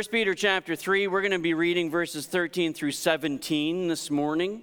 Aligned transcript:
1 0.00 0.06
Peter 0.10 0.34
chapter 0.34 0.74
3, 0.74 1.08
we're 1.08 1.20
going 1.20 1.30
to 1.30 1.38
be 1.38 1.52
reading 1.52 1.90
verses 1.90 2.24
13 2.24 2.72
through 2.72 2.90
17 2.90 3.86
this 3.86 4.10
morning. 4.10 4.62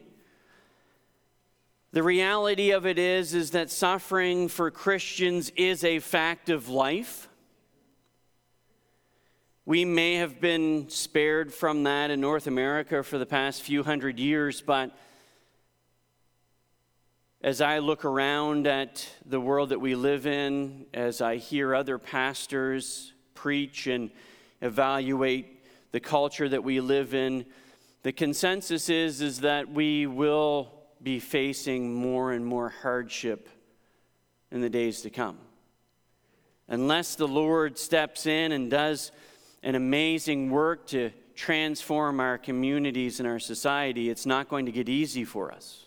The 1.92 2.02
reality 2.02 2.72
of 2.72 2.88
it 2.88 2.98
is 2.98 3.36
is 3.36 3.52
that 3.52 3.70
suffering 3.70 4.48
for 4.48 4.72
Christians 4.72 5.52
is 5.56 5.84
a 5.84 6.00
fact 6.00 6.50
of 6.50 6.70
life. 6.70 7.30
We 9.64 9.86
may 9.86 10.16
have 10.16 10.42
been 10.42 10.90
spared 10.90 11.54
from 11.54 11.84
that 11.84 12.10
in 12.10 12.20
North 12.20 12.48
America 12.48 13.04
for 13.04 13.20
the 13.20 13.28
past 13.28 13.62
few 13.62 13.84
hundred 13.84 14.18
years, 14.18 14.60
but 14.62 14.98
as 17.44 17.62
I 17.62 17.78
look 17.78 18.06
around 18.06 18.66
at 18.66 19.08
the 19.24 19.40
world 19.40 19.70
that 19.70 19.80
we 19.80 19.94
live 19.94 20.26
in, 20.26 20.88
as 20.96 21.22
I 21.22 21.36
hear 21.36 21.76
other 21.76 22.00
pastors 22.00 23.14
preach 23.36 23.86
and 23.86 24.10
evaluate 24.62 25.66
the 25.92 26.00
culture 26.00 26.50
that 26.50 26.64
we 26.64 26.80
live 26.80 27.14
in, 27.14 27.46
the 28.04 28.12
consensus 28.12 28.90
is, 28.90 29.22
is 29.22 29.42
that 29.42 29.70
we 29.70 30.08
will 30.08 30.72
be 31.02 31.20
facing 31.20 31.94
more 31.94 32.32
and 32.32 32.46
more 32.46 32.70
hardship 32.70 33.50
in 34.52 34.62
the 34.62 34.70
days 34.70 35.02
to 35.02 35.10
come. 35.10 35.38
Unless 36.68 37.16
the 37.16 37.28
Lord 37.28 37.78
steps 37.78 38.26
in 38.26 38.52
and 38.52 38.70
does 38.70 39.12
an 39.64 39.76
amazing 39.76 40.50
work 40.50 40.88
to 40.88 41.12
transform 41.36 42.20
our 42.20 42.38
communities 42.38 43.20
and 43.20 43.28
our 43.28 43.40
society, 43.40 44.10
it's 44.10 44.26
not 44.26 44.50
going 44.50 44.66
to 44.66 44.72
get 44.72 44.90
easy 44.90 45.24
for 45.24 45.52
us. 45.52 45.86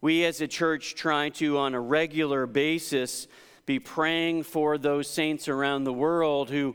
We 0.00 0.24
as 0.24 0.40
a 0.40 0.48
church 0.48 0.96
try 0.96 1.28
to, 1.30 1.58
on 1.58 1.74
a 1.74 1.80
regular 1.80 2.46
basis, 2.46 3.28
be 3.64 3.78
praying 3.78 4.42
for 4.42 4.76
those 4.76 5.08
saints 5.08 5.48
around 5.48 5.84
the 5.84 5.92
world 5.92 6.50
who 6.50 6.74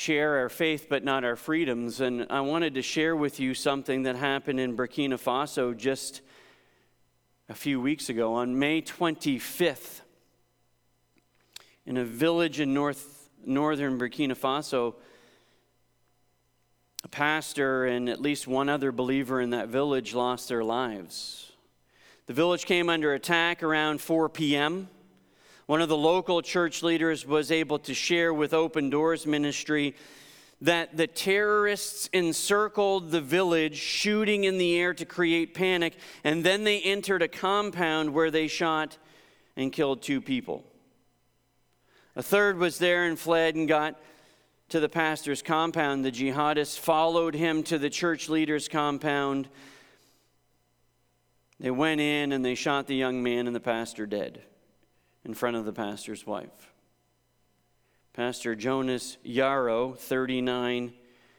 share 0.00 0.38
our 0.38 0.48
faith 0.48 0.86
but 0.88 1.04
not 1.04 1.24
our 1.24 1.36
freedoms. 1.36 2.00
And 2.00 2.26
I 2.30 2.40
wanted 2.40 2.72
to 2.76 2.82
share 2.82 3.14
with 3.14 3.38
you 3.38 3.52
something 3.52 4.04
that 4.04 4.16
happened 4.16 4.58
in 4.58 4.74
Burkina 4.74 5.20
Faso 5.20 5.76
just 5.76 6.22
a 7.50 7.54
few 7.54 7.82
weeks 7.82 8.08
ago 8.08 8.32
on 8.32 8.58
May 8.58 8.80
25th. 8.80 10.00
In 11.84 11.98
a 11.98 12.04
village 12.04 12.60
in 12.60 12.72
north, 12.72 13.28
northern 13.44 13.98
Burkina 13.98 14.34
Faso, 14.34 14.94
a 17.04 17.08
pastor 17.08 17.84
and 17.84 18.08
at 18.08 18.22
least 18.22 18.46
one 18.46 18.70
other 18.70 18.92
believer 18.92 19.38
in 19.38 19.50
that 19.50 19.68
village 19.68 20.14
lost 20.14 20.48
their 20.48 20.64
lives. 20.64 21.52
The 22.24 22.32
village 22.32 22.64
came 22.64 22.88
under 22.88 23.12
attack 23.12 23.62
around 23.62 24.00
4 24.00 24.30
p.m. 24.30 24.88
One 25.70 25.80
of 25.80 25.88
the 25.88 25.96
local 25.96 26.42
church 26.42 26.82
leaders 26.82 27.24
was 27.24 27.52
able 27.52 27.78
to 27.78 27.94
share 27.94 28.34
with 28.34 28.52
Open 28.52 28.90
Doors 28.90 29.24
Ministry 29.24 29.94
that 30.60 30.96
the 30.96 31.06
terrorists 31.06 32.08
encircled 32.12 33.12
the 33.12 33.20
village, 33.20 33.76
shooting 33.76 34.42
in 34.42 34.58
the 34.58 34.76
air 34.76 34.92
to 34.94 35.04
create 35.04 35.54
panic, 35.54 35.96
and 36.24 36.42
then 36.42 36.64
they 36.64 36.80
entered 36.80 37.22
a 37.22 37.28
compound 37.28 38.12
where 38.12 38.32
they 38.32 38.48
shot 38.48 38.98
and 39.56 39.72
killed 39.72 40.02
two 40.02 40.20
people. 40.20 40.64
A 42.16 42.22
third 42.24 42.58
was 42.58 42.78
there 42.78 43.04
and 43.04 43.16
fled 43.16 43.54
and 43.54 43.68
got 43.68 43.94
to 44.70 44.80
the 44.80 44.88
pastor's 44.88 45.40
compound. 45.40 46.04
The 46.04 46.10
jihadists 46.10 46.80
followed 46.80 47.36
him 47.36 47.62
to 47.62 47.78
the 47.78 47.90
church 47.90 48.28
leader's 48.28 48.66
compound 48.66 49.48
they 51.60 51.70
went 51.70 52.00
in 52.00 52.32
and 52.32 52.44
they 52.44 52.56
shot 52.56 52.88
the 52.88 52.96
young 52.96 53.22
man 53.22 53.46
and 53.46 53.54
the 53.54 53.60
pastor 53.60 54.04
dead 54.04 54.42
in 55.24 55.34
front 55.34 55.56
of 55.56 55.64
the 55.64 55.72
pastor's 55.72 56.26
wife. 56.26 56.72
Pastor 58.12 58.54
Jonas 58.54 59.16
Yarrow, 59.22 59.92
39, 59.92 60.92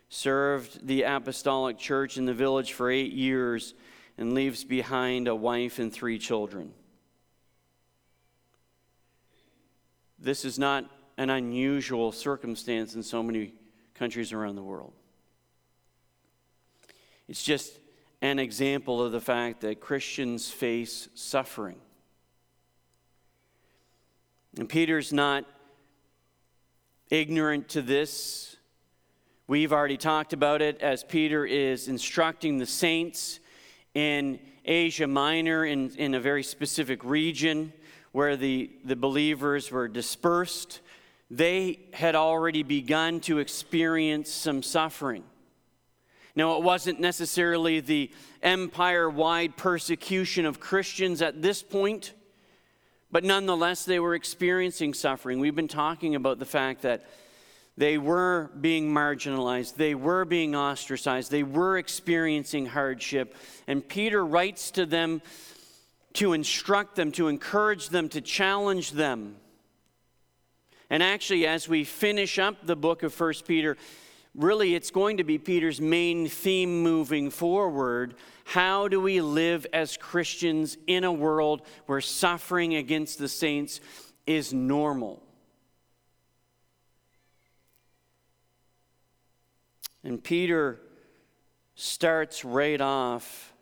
served 0.09 0.85
the 0.85 1.03
apostolic 1.03 1.77
church 1.77 2.17
in 2.17 2.25
the 2.25 2.33
village 2.33 2.73
for 2.73 2.89
eight 2.89 3.13
years 3.13 3.73
and 4.17 4.33
leaves 4.33 4.63
behind 4.63 5.27
a 5.27 5.35
wife 5.35 5.79
and 5.79 5.91
three 5.91 6.19
children. 6.19 6.73
This 10.19 10.45
is 10.45 10.59
not 10.59 10.85
an 11.17 11.29
unusual 11.29 12.11
circumstance 12.11 12.95
in 12.95 13.03
so 13.03 13.23
many 13.23 13.53
countries 13.95 14.33
around 14.33 14.55
the 14.55 14.63
world. 14.63 14.93
It's 17.27 17.43
just 17.43 17.79
an 18.21 18.37
example 18.37 19.03
of 19.03 19.11
the 19.11 19.21
fact 19.21 19.61
that 19.61 19.79
Christians 19.79 20.51
face 20.51 21.09
suffering. 21.15 21.77
And 24.57 24.67
Peter's 24.67 25.13
not 25.13 25.45
ignorant 27.09 27.69
to 27.69 27.81
this. 27.81 28.57
We've 29.47 29.71
already 29.71 29.97
talked 29.97 30.33
about 30.33 30.61
it 30.61 30.81
as 30.81 31.03
Peter 31.03 31.45
is 31.45 31.87
instructing 31.87 32.57
the 32.57 32.65
saints 32.65 33.39
in 33.93 34.39
Asia 34.65 35.07
Minor 35.07 35.65
in, 35.65 35.91
in 35.95 36.15
a 36.15 36.19
very 36.19 36.43
specific 36.43 37.03
region 37.03 37.71
where 38.11 38.35
the, 38.35 38.69
the 38.83 38.95
believers 38.95 39.71
were 39.71 39.87
dispersed. 39.87 40.81
They 41.29 41.79
had 41.93 42.15
already 42.15 42.63
begun 42.63 43.21
to 43.21 43.39
experience 43.39 44.29
some 44.29 44.61
suffering. 44.61 45.23
Now, 46.35 46.57
it 46.57 46.63
wasn't 46.63 46.99
necessarily 46.99 47.79
the 47.79 48.11
empire 48.41 49.09
wide 49.09 49.55
persecution 49.55 50.45
of 50.45 50.59
Christians 50.59 51.21
at 51.21 51.41
this 51.41 51.63
point, 51.63 52.13
but 53.11 53.23
nonetheless, 53.23 53.85
they 53.85 53.99
were 53.99 54.15
experiencing 54.15 54.93
suffering. 54.93 55.39
We've 55.39 55.55
been 55.55 55.67
talking 55.67 56.15
about 56.15 56.39
the 56.39 56.45
fact 56.45 56.83
that 56.83 57.05
they 57.77 57.97
were 57.97 58.51
being 58.59 58.93
marginalized, 58.93 59.75
they 59.75 59.95
were 59.95 60.25
being 60.25 60.55
ostracized, 60.55 61.31
they 61.31 61.43
were 61.43 61.77
experiencing 61.77 62.65
hardship. 62.65 63.35
And 63.67 63.87
Peter 63.87 64.25
writes 64.25 64.71
to 64.71 64.85
them 64.85 65.21
to 66.13 66.33
instruct 66.33 66.95
them, 66.95 67.11
to 67.13 67.27
encourage 67.27 67.89
them, 67.89 68.09
to 68.09 68.21
challenge 68.21 68.91
them. 68.91 69.37
And 70.89 71.01
actually, 71.01 71.47
as 71.47 71.69
we 71.69 71.85
finish 71.85 72.37
up 72.37 72.65
the 72.65 72.75
book 72.75 73.03
of 73.03 73.13
First 73.13 73.47
Peter, 73.47 73.77
really 74.35 74.75
it's 74.75 74.91
going 74.91 75.17
to 75.17 75.23
be 75.23 75.37
Peter's 75.37 75.81
main 75.81 76.27
theme 76.27 76.81
moving 76.83 77.29
forward. 77.29 78.15
How 78.45 78.87
do 78.87 78.99
we 78.99 79.21
live 79.21 79.65
as 79.73 79.97
Christians 79.97 80.77
in 80.87 81.03
a 81.03 81.11
world 81.11 81.61
where 81.85 82.01
suffering 82.01 82.75
against 82.75 83.19
the 83.19 83.27
saints 83.27 83.81
is 84.25 84.53
normal? 84.53 85.21
And 90.03 90.23
Peter 90.23 90.79
starts 91.75 92.43
right 92.43 92.81
off 92.81 93.53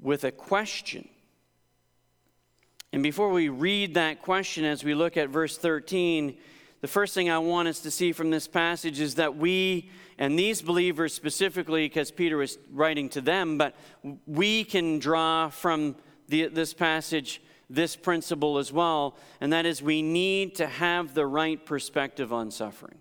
with 0.00 0.24
a 0.24 0.30
question. 0.30 1.08
And 2.92 3.02
before 3.02 3.30
we 3.30 3.48
read 3.48 3.94
that 3.94 4.22
question, 4.22 4.64
as 4.64 4.82
we 4.82 4.94
look 4.94 5.16
at 5.16 5.28
verse 5.28 5.58
13, 5.58 6.36
the 6.80 6.88
first 6.88 7.14
thing 7.14 7.28
I 7.28 7.38
want 7.38 7.68
us 7.68 7.80
to 7.80 7.90
see 7.90 8.12
from 8.12 8.30
this 8.30 8.46
passage 8.46 9.00
is 9.00 9.16
that 9.16 9.36
we, 9.36 9.90
and 10.16 10.38
these 10.38 10.62
believers 10.62 11.12
specifically, 11.12 11.86
because 11.86 12.10
Peter 12.10 12.36
was 12.36 12.58
writing 12.72 13.08
to 13.10 13.20
them, 13.20 13.58
but 13.58 13.74
we 14.26 14.64
can 14.64 14.98
draw 14.98 15.48
from 15.48 15.96
the, 16.28 16.46
this 16.46 16.74
passage 16.74 17.42
this 17.70 17.96
principle 17.96 18.58
as 18.58 18.72
well, 18.72 19.16
and 19.40 19.52
that 19.52 19.66
is 19.66 19.82
we 19.82 20.00
need 20.00 20.54
to 20.54 20.66
have 20.66 21.14
the 21.14 21.26
right 21.26 21.64
perspective 21.66 22.32
on 22.32 22.50
suffering. 22.50 22.98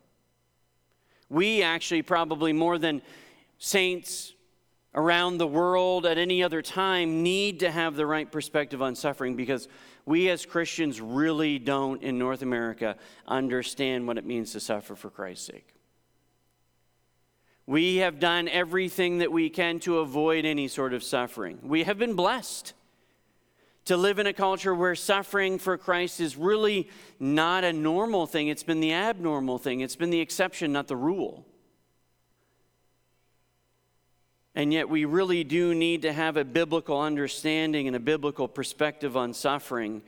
We 1.29 1.63
actually, 1.63 2.01
probably 2.01 2.53
more 2.53 2.77
than 2.77 3.01
saints 3.59 4.33
around 4.93 5.37
the 5.37 5.47
world 5.47 6.05
at 6.05 6.17
any 6.17 6.43
other 6.43 6.61
time, 6.61 7.23
need 7.23 7.59
to 7.61 7.71
have 7.71 7.95
the 7.95 8.05
right 8.05 8.29
perspective 8.29 8.81
on 8.81 8.95
suffering 8.95 9.35
because 9.35 9.67
we 10.07 10.29
as 10.29 10.45
Christians 10.45 11.01
really 11.01 11.59
don't 11.59 12.01
in 12.01 12.17
North 12.17 12.41
America 12.41 12.95
understand 13.27 14.07
what 14.07 14.17
it 14.17 14.25
means 14.25 14.53
to 14.53 14.61
suffer 14.61 14.95
for 14.95 15.09
Christ's 15.09 15.47
sake. 15.47 15.73
We 17.65 17.97
have 17.97 18.17
done 18.17 18.47
everything 18.47 19.17
that 19.17 19.33
we 19.33 19.49
can 19.49 19.79
to 19.81 19.99
avoid 19.99 20.45
any 20.45 20.69
sort 20.69 20.93
of 20.93 21.03
suffering. 21.03 21.59
We 21.61 21.83
have 21.83 21.97
been 21.97 22.13
blessed 22.13 22.71
to 23.83 23.97
live 23.97 24.17
in 24.17 24.27
a 24.27 24.33
culture 24.33 24.73
where 24.73 24.95
suffering 24.95 25.59
for 25.59 25.77
Christ 25.77 26.21
is 26.21 26.37
really 26.37 26.89
not 27.19 27.65
a 27.65 27.73
normal 27.73 28.27
thing. 28.27 28.47
It's 28.47 28.63
been 28.63 28.79
the 28.79 28.93
abnormal 28.93 29.57
thing, 29.57 29.81
it's 29.81 29.97
been 29.97 30.09
the 30.09 30.21
exception, 30.21 30.71
not 30.71 30.87
the 30.87 30.95
rule. 30.95 31.45
And 34.57 34.73
yet, 34.73 34.89
we 34.89 35.05
really 35.05 35.43
do 35.43 35.75
need 35.75 36.01
to 36.01 36.11
have 36.11 36.35
a 36.35 36.43
biblical 36.43 36.99
understanding 36.99 37.85
and 37.85 37.95
a 37.95 37.99
biblical 37.99 38.47
perspective 38.47 39.15
on 39.15 39.35
suffering. 39.35 40.01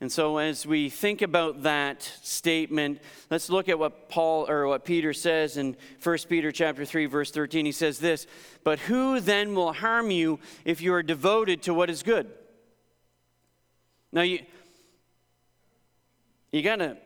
And 0.00 0.10
so, 0.10 0.38
as 0.38 0.64
we 0.64 0.88
think 0.88 1.20
about 1.20 1.64
that 1.64 2.02
statement, 2.22 3.02
let's 3.28 3.50
look 3.50 3.68
at 3.68 3.78
what 3.78 4.08
Paul 4.08 4.48
or 4.48 4.66
what 4.66 4.86
Peter 4.86 5.12
says 5.12 5.58
in 5.58 5.76
1 6.02 6.18
Peter 6.30 6.50
chapter 6.50 6.86
3 6.86 7.04
verse 7.04 7.30
13. 7.32 7.66
He 7.66 7.72
says 7.72 7.98
this, 7.98 8.26
"But 8.64 8.78
who 8.78 9.20
then 9.20 9.54
will 9.54 9.74
harm 9.74 10.10
you 10.10 10.40
if 10.64 10.80
you 10.80 10.94
are 10.94 11.02
devoted 11.02 11.60
to 11.64 11.74
what 11.74 11.90
is 11.90 12.02
good?" 12.02 12.32
Now 14.10 14.22
you 14.22 14.38
you 16.50 16.62
got 16.62 16.76
to 16.76 16.96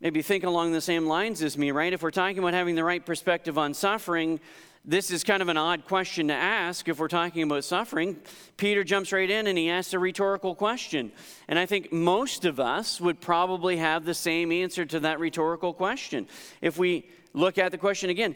maybe 0.00 0.20
think 0.20 0.44
along 0.44 0.72
the 0.72 0.82
same 0.82 1.06
lines 1.06 1.42
as 1.42 1.56
me, 1.56 1.70
right? 1.70 1.94
If 1.94 2.02
we're 2.02 2.10
talking 2.10 2.38
about 2.38 2.52
having 2.52 2.74
the 2.74 2.84
right 2.84 3.04
perspective 3.04 3.56
on 3.56 3.72
suffering, 3.72 4.38
this 4.84 5.10
is 5.10 5.24
kind 5.24 5.42
of 5.42 5.48
an 5.48 5.56
odd 5.56 5.84
question 5.84 6.28
to 6.28 6.34
ask 6.34 6.88
if 6.88 6.98
we're 6.98 7.08
talking 7.08 7.42
about 7.42 7.64
suffering. 7.64 8.16
Peter 8.56 8.84
jumps 8.84 9.12
right 9.12 9.28
in 9.28 9.46
and 9.46 9.58
he 9.58 9.68
asks 9.68 9.92
a 9.92 9.98
rhetorical 9.98 10.54
question. 10.54 11.12
And 11.46 11.58
I 11.58 11.66
think 11.66 11.92
most 11.92 12.44
of 12.44 12.58
us 12.58 13.00
would 13.00 13.20
probably 13.20 13.76
have 13.76 14.04
the 14.04 14.14
same 14.14 14.50
answer 14.50 14.86
to 14.86 15.00
that 15.00 15.20
rhetorical 15.20 15.74
question. 15.74 16.26
If 16.62 16.78
we 16.78 17.08
look 17.34 17.58
at 17.58 17.72
the 17.72 17.78
question 17.78 18.08
again, 18.08 18.34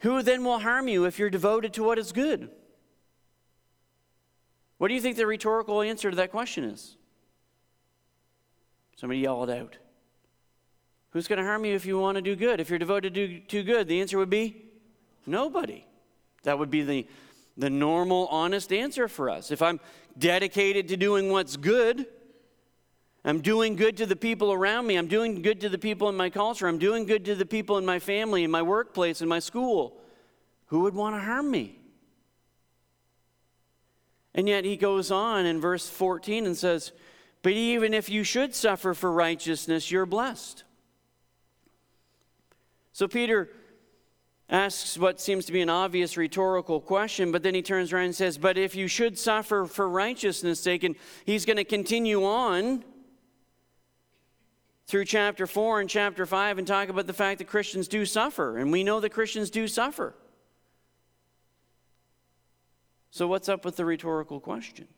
who 0.00 0.22
then 0.22 0.44
will 0.44 0.58
harm 0.58 0.88
you 0.88 1.04
if 1.04 1.18
you're 1.18 1.30
devoted 1.30 1.72
to 1.74 1.84
what 1.84 1.98
is 1.98 2.12
good? 2.12 2.50
What 4.78 4.88
do 4.88 4.94
you 4.94 5.00
think 5.00 5.16
the 5.16 5.26
rhetorical 5.26 5.80
answer 5.80 6.10
to 6.10 6.16
that 6.16 6.30
question 6.30 6.64
is? 6.64 6.96
Somebody 8.96 9.20
yell 9.20 9.44
it 9.44 9.50
out. 9.50 9.76
Who's 11.10 11.28
going 11.28 11.38
to 11.38 11.44
harm 11.44 11.64
you 11.64 11.74
if 11.74 11.86
you 11.86 11.98
want 11.98 12.16
to 12.16 12.22
do 12.22 12.34
good? 12.34 12.60
If 12.60 12.68
you're 12.68 12.78
devoted 12.78 13.14
to 13.14 13.38
do 13.38 13.62
good, 13.62 13.86
the 13.86 14.00
answer 14.00 14.18
would 14.18 14.30
be 14.30 14.63
nobody. 15.26 15.84
That 16.42 16.58
would 16.58 16.70
be 16.70 16.82
the, 16.82 17.06
the 17.56 17.70
normal, 17.70 18.26
honest 18.28 18.72
answer 18.72 19.08
for 19.08 19.30
us. 19.30 19.50
If 19.50 19.62
I'm 19.62 19.80
dedicated 20.18 20.88
to 20.88 20.96
doing 20.96 21.30
what's 21.30 21.56
good, 21.56 22.06
I'm 23.24 23.40
doing 23.40 23.76
good 23.76 23.96
to 23.98 24.06
the 24.06 24.16
people 24.16 24.52
around 24.52 24.86
me, 24.86 24.96
I'm 24.96 25.06
doing 25.06 25.40
good 25.40 25.60
to 25.62 25.68
the 25.70 25.78
people 25.78 26.10
in 26.10 26.16
my 26.16 26.28
culture, 26.28 26.68
I'm 26.68 26.78
doing 26.78 27.06
good 27.06 27.24
to 27.24 27.34
the 27.34 27.46
people 27.46 27.78
in 27.78 27.86
my 27.86 27.98
family, 27.98 28.44
in 28.44 28.50
my 28.50 28.62
workplace, 28.62 29.22
in 29.22 29.28
my 29.28 29.38
school, 29.38 29.98
who 30.66 30.80
would 30.80 30.94
want 30.94 31.16
to 31.16 31.20
harm 31.20 31.50
me? 31.50 31.78
And 34.34 34.48
yet 34.48 34.64
he 34.64 34.76
goes 34.76 35.10
on 35.10 35.46
in 35.46 35.60
verse 35.60 35.88
14 35.88 36.44
and 36.44 36.56
says, 36.56 36.92
But 37.42 37.52
even 37.52 37.94
if 37.94 38.10
you 38.10 38.24
should 38.24 38.54
suffer 38.54 38.92
for 38.92 39.10
righteousness, 39.12 39.90
you're 39.90 40.06
blessed. 40.06 40.64
So 42.92 43.08
Peter 43.08 43.50
asks 44.48 44.98
what 44.98 45.20
seems 45.20 45.46
to 45.46 45.52
be 45.52 45.62
an 45.62 45.70
obvious 45.70 46.16
rhetorical 46.16 46.80
question, 46.80 47.32
but 47.32 47.42
then 47.42 47.54
he 47.54 47.62
turns 47.62 47.92
around 47.92 48.06
and 48.06 48.14
says, 48.14 48.36
But 48.38 48.58
if 48.58 48.76
you 48.76 48.88
should 48.88 49.18
suffer 49.18 49.64
for 49.64 49.88
righteousness' 49.88 50.60
sake, 50.60 50.84
and 50.84 50.96
he's 51.24 51.44
going 51.44 51.56
to 51.56 51.64
continue 51.64 52.24
on 52.24 52.84
through 54.86 55.06
chapter 55.06 55.46
4 55.46 55.80
and 55.80 55.88
chapter 55.88 56.26
5 56.26 56.58
and 56.58 56.66
talk 56.66 56.88
about 56.88 57.06
the 57.06 57.14
fact 57.14 57.38
that 57.38 57.46
Christians 57.46 57.88
do 57.88 58.04
suffer, 58.04 58.58
and 58.58 58.70
we 58.70 58.84
know 58.84 59.00
that 59.00 59.10
Christians 59.10 59.50
do 59.50 59.66
suffer. 59.66 60.14
So, 63.10 63.26
what's 63.26 63.48
up 63.48 63.64
with 63.64 63.76
the 63.76 63.84
rhetorical 63.84 64.40
question? 64.40 64.88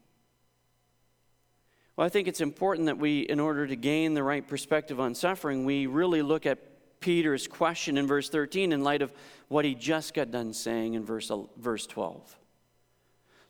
Well, 1.96 2.06
I 2.06 2.08
think 2.08 2.28
it's 2.28 2.40
important 2.40 2.86
that 2.86 2.98
we, 2.98 3.20
in 3.20 3.40
order 3.40 3.66
to 3.66 3.76
gain 3.76 4.14
the 4.14 4.22
right 4.22 4.46
perspective 4.46 4.98
on 4.98 5.14
suffering, 5.14 5.64
we 5.64 5.86
really 5.86 6.22
look 6.22 6.46
at 6.46 6.58
Peter's 7.06 7.46
question 7.46 7.98
in 7.98 8.06
verse 8.08 8.28
13 8.28 8.72
in 8.72 8.82
light 8.82 9.00
of 9.00 9.12
what 9.46 9.64
he 9.64 9.76
just 9.76 10.12
got 10.12 10.32
done 10.32 10.52
saying 10.52 10.94
in 10.94 11.04
verse, 11.04 11.30
verse 11.56 11.86
12. 11.86 12.36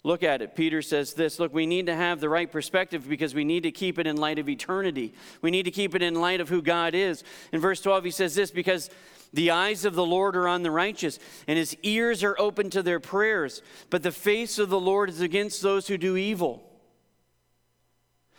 Look 0.04 0.22
at 0.22 0.42
it. 0.42 0.54
Peter 0.54 0.82
says 0.82 1.14
this 1.14 1.40
Look, 1.40 1.54
we 1.54 1.64
need 1.64 1.86
to 1.86 1.96
have 1.96 2.20
the 2.20 2.28
right 2.28 2.52
perspective 2.52 3.08
because 3.08 3.34
we 3.34 3.44
need 3.44 3.62
to 3.62 3.70
keep 3.70 3.98
it 3.98 4.06
in 4.06 4.18
light 4.18 4.38
of 4.38 4.50
eternity. 4.50 5.14
We 5.40 5.50
need 5.50 5.62
to 5.62 5.70
keep 5.70 5.94
it 5.94 6.02
in 6.02 6.16
light 6.16 6.42
of 6.42 6.50
who 6.50 6.60
God 6.60 6.94
is. 6.94 7.24
In 7.50 7.58
verse 7.58 7.80
12, 7.80 8.04
he 8.04 8.10
says 8.10 8.34
this 8.34 8.50
because 8.50 8.90
the 9.32 9.52
eyes 9.52 9.86
of 9.86 9.94
the 9.94 10.04
Lord 10.04 10.36
are 10.36 10.48
on 10.48 10.62
the 10.62 10.70
righteous, 10.70 11.18
and 11.48 11.56
his 11.56 11.74
ears 11.82 12.22
are 12.22 12.38
open 12.38 12.68
to 12.70 12.82
their 12.82 13.00
prayers, 13.00 13.62
but 13.88 14.02
the 14.02 14.12
face 14.12 14.58
of 14.58 14.68
the 14.68 14.78
Lord 14.78 15.08
is 15.08 15.22
against 15.22 15.62
those 15.62 15.88
who 15.88 15.96
do 15.96 16.14
evil. 16.18 16.62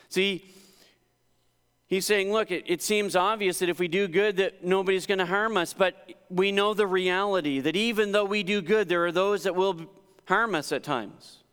See, 0.09 0.53
He's 1.87 2.05
saying, 2.05 2.33
look, 2.33 2.51
it, 2.51 2.65
it, 2.67 2.81
seems 2.81 3.15
obvious 3.15 3.59
that 3.59 3.69
if 3.69 3.79
we 3.79 3.87
do 3.87 4.09
good, 4.09 4.35
that 4.37 4.61
nobody's 4.63 5.05
going 5.05 5.19
to 5.19 5.25
harm 5.25 5.55
us. 5.55 5.73
But 5.73 5.95
we 6.29 6.51
know 6.51 6.73
the 6.73 6.85
reality 6.85 7.61
that 7.61 7.77
even 7.77 8.11
though 8.11 8.25
we 8.25 8.43
do 8.43 8.61
good, 8.61 8.89
there 8.89 9.05
are 9.05 9.11
those 9.11 9.43
that 9.43 9.55
will 9.55 9.89
harm 10.25 10.53
us 10.53 10.73
at 10.73 10.83
times. 10.83 11.43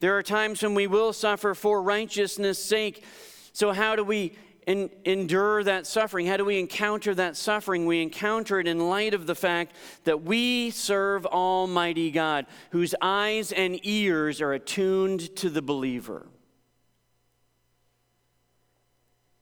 There 0.00 0.16
are 0.18 0.24
times 0.24 0.62
when 0.62 0.74
we 0.74 0.88
will 0.88 1.12
suffer 1.12 1.54
for 1.54 1.80
righteousness' 1.80 2.62
sake. 2.62 3.04
So, 3.52 3.72
how 3.72 3.94
do 3.94 4.02
we 4.02 4.32
in, 4.66 4.90
endure 5.04 5.62
that 5.64 5.86
suffering? 5.86 6.26
How 6.26 6.36
do 6.36 6.44
we 6.44 6.58
encounter 6.58 7.14
that 7.14 7.36
suffering? 7.36 7.86
We 7.86 8.02
encounter 8.02 8.58
it 8.58 8.66
in 8.66 8.88
light 8.88 9.14
of 9.14 9.26
the 9.26 9.34
fact 9.36 9.74
that 10.02 10.22
we 10.22 10.70
serve 10.70 11.26
Almighty 11.26 12.10
God, 12.10 12.46
whose 12.70 12.94
eyes 13.00 13.52
and 13.52 13.78
ears 13.84 14.40
are 14.40 14.52
attuned 14.52 15.34
to 15.36 15.48
the 15.48 15.62
believer. 15.62 16.26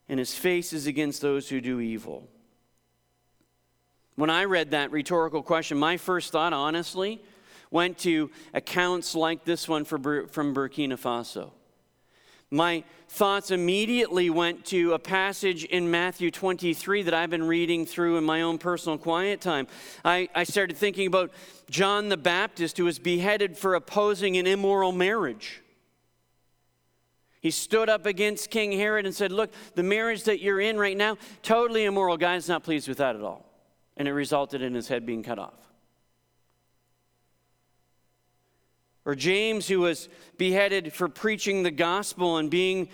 And 0.09 0.19
his 0.19 0.35
face 0.35 0.73
is 0.73 0.87
against 0.87 1.21
those 1.21 1.49
who 1.49 1.61
do 1.61 1.81
evil. 1.81 2.29
When 4.15 4.31
I 4.31 4.45
read 4.45 4.71
that 4.71 4.91
rhetorical 4.93 5.43
question, 5.43 5.79
my 5.79 5.97
first 5.97 6.33
thought, 6.33 6.53
honestly, 6.53 7.21
went 7.71 7.99
to 7.99 8.31
accounts 8.55 9.15
like 9.15 9.45
this 9.45 9.69
one 9.69 9.85
from 9.85 10.03
Burkina 10.03 10.99
Faso. 10.99 11.53
My 12.51 12.85
thoughts 13.09 13.51
immediately 13.51 14.31
went 14.31 14.65
to 14.67 14.93
a 14.93 14.99
passage 15.01 15.65
in 15.65 15.91
Matthew 15.91 16.31
23 16.31 17.03
that 17.03 17.13
I've 17.13 17.29
been 17.29 17.47
reading 17.47 17.85
through 17.85 18.19
in 18.19 18.25
my 18.25 18.43
own 18.43 18.59
personal 18.59 18.99
quiet 18.99 19.41
time. 19.41 19.67
I, 20.05 20.29
I 20.35 20.45
started 20.45 20.77
thinking 20.77 21.09
about 21.09 21.33
John 21.69 22.09
the 22.09 22.17
Baptist, 22.17 22.79
who 22.79 22.85
was 22.85 23.01
beheaded 23.01 23.59
for 23.59 23.75
opposing 23.75 24.37
an 24.37 24.47
immoral 24.47 24.93
marriage. 24.93 25.61
He 27.41 27.51
stood 27.51 27.89
up 27.89 28.07
against 28.07 28.51
King 28.51 28.73
Herod 28.73 29.07
and 29.07 29.15
said, 29.15 29.31
Look, 29.33 29.53
the 29.75 29.83
marriage 29.83 30.25
that 30.25 30.41
you're 30.41 30.61
in 30.61 30.79
right 30.79 30.97
now, 30.97 31.19
totally 31.43 31.85
immoral. 31.85 32.17
God's 32.17 32.49
not 32.49 32.65
pleased 32.65 32.89
with 32.89 32.99
that 32.99 33.17
at 33.17 33.23
all. 33.23 33.45
And 33.97 34.09
it 34.09 34.13
resulted 34.13 34.63
in 34.63 34.75
his 34.75 34.89
head 34.89 35.07
being 35.07 35.23
cut 35.23 35.39
off. 35.39 35.55
Or 39.05 39.15
James, 39.15 39.69
who 39.69 39.81
was 39.81 40.09
beheaded 40.37 40.93
for 40.93 41.09
preaching 41.09 41.63
the 41.63 41.71
gospel 41.71 42.39
and 42.39 42.51
being 42.51 42.89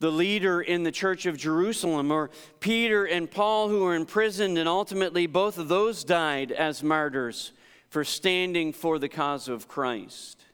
the 0.00 0.10
leader 0.10 0.60
in 0.60 0.82
the 0.82 0.92
church 0.92 1.26
of 1.26 1.36
Jerusalem, 1.36 2.10
or 2.10 2.30
Peter 2.58 3.04
and 3.04 3.30
Paul, 3.30 3.68
who 3.68 3.80
were 3.80 3.94
imprisoned, 3.94 4.58
and 4.58 4.68
ultimately 4.68 5.26
both 5.26 5.58
of 5.58 5.68
those 5.68 6.04
died 6.04 6.52
as 6.52 6.82
martyrs 6.82 7.52
for 7.88 8.04
standing 8.04 8.72
for 8.72 8.98
the 8.98 9.08
cause 9.08 9.48
of 9.48 9.68
Christ. 9.68 10.44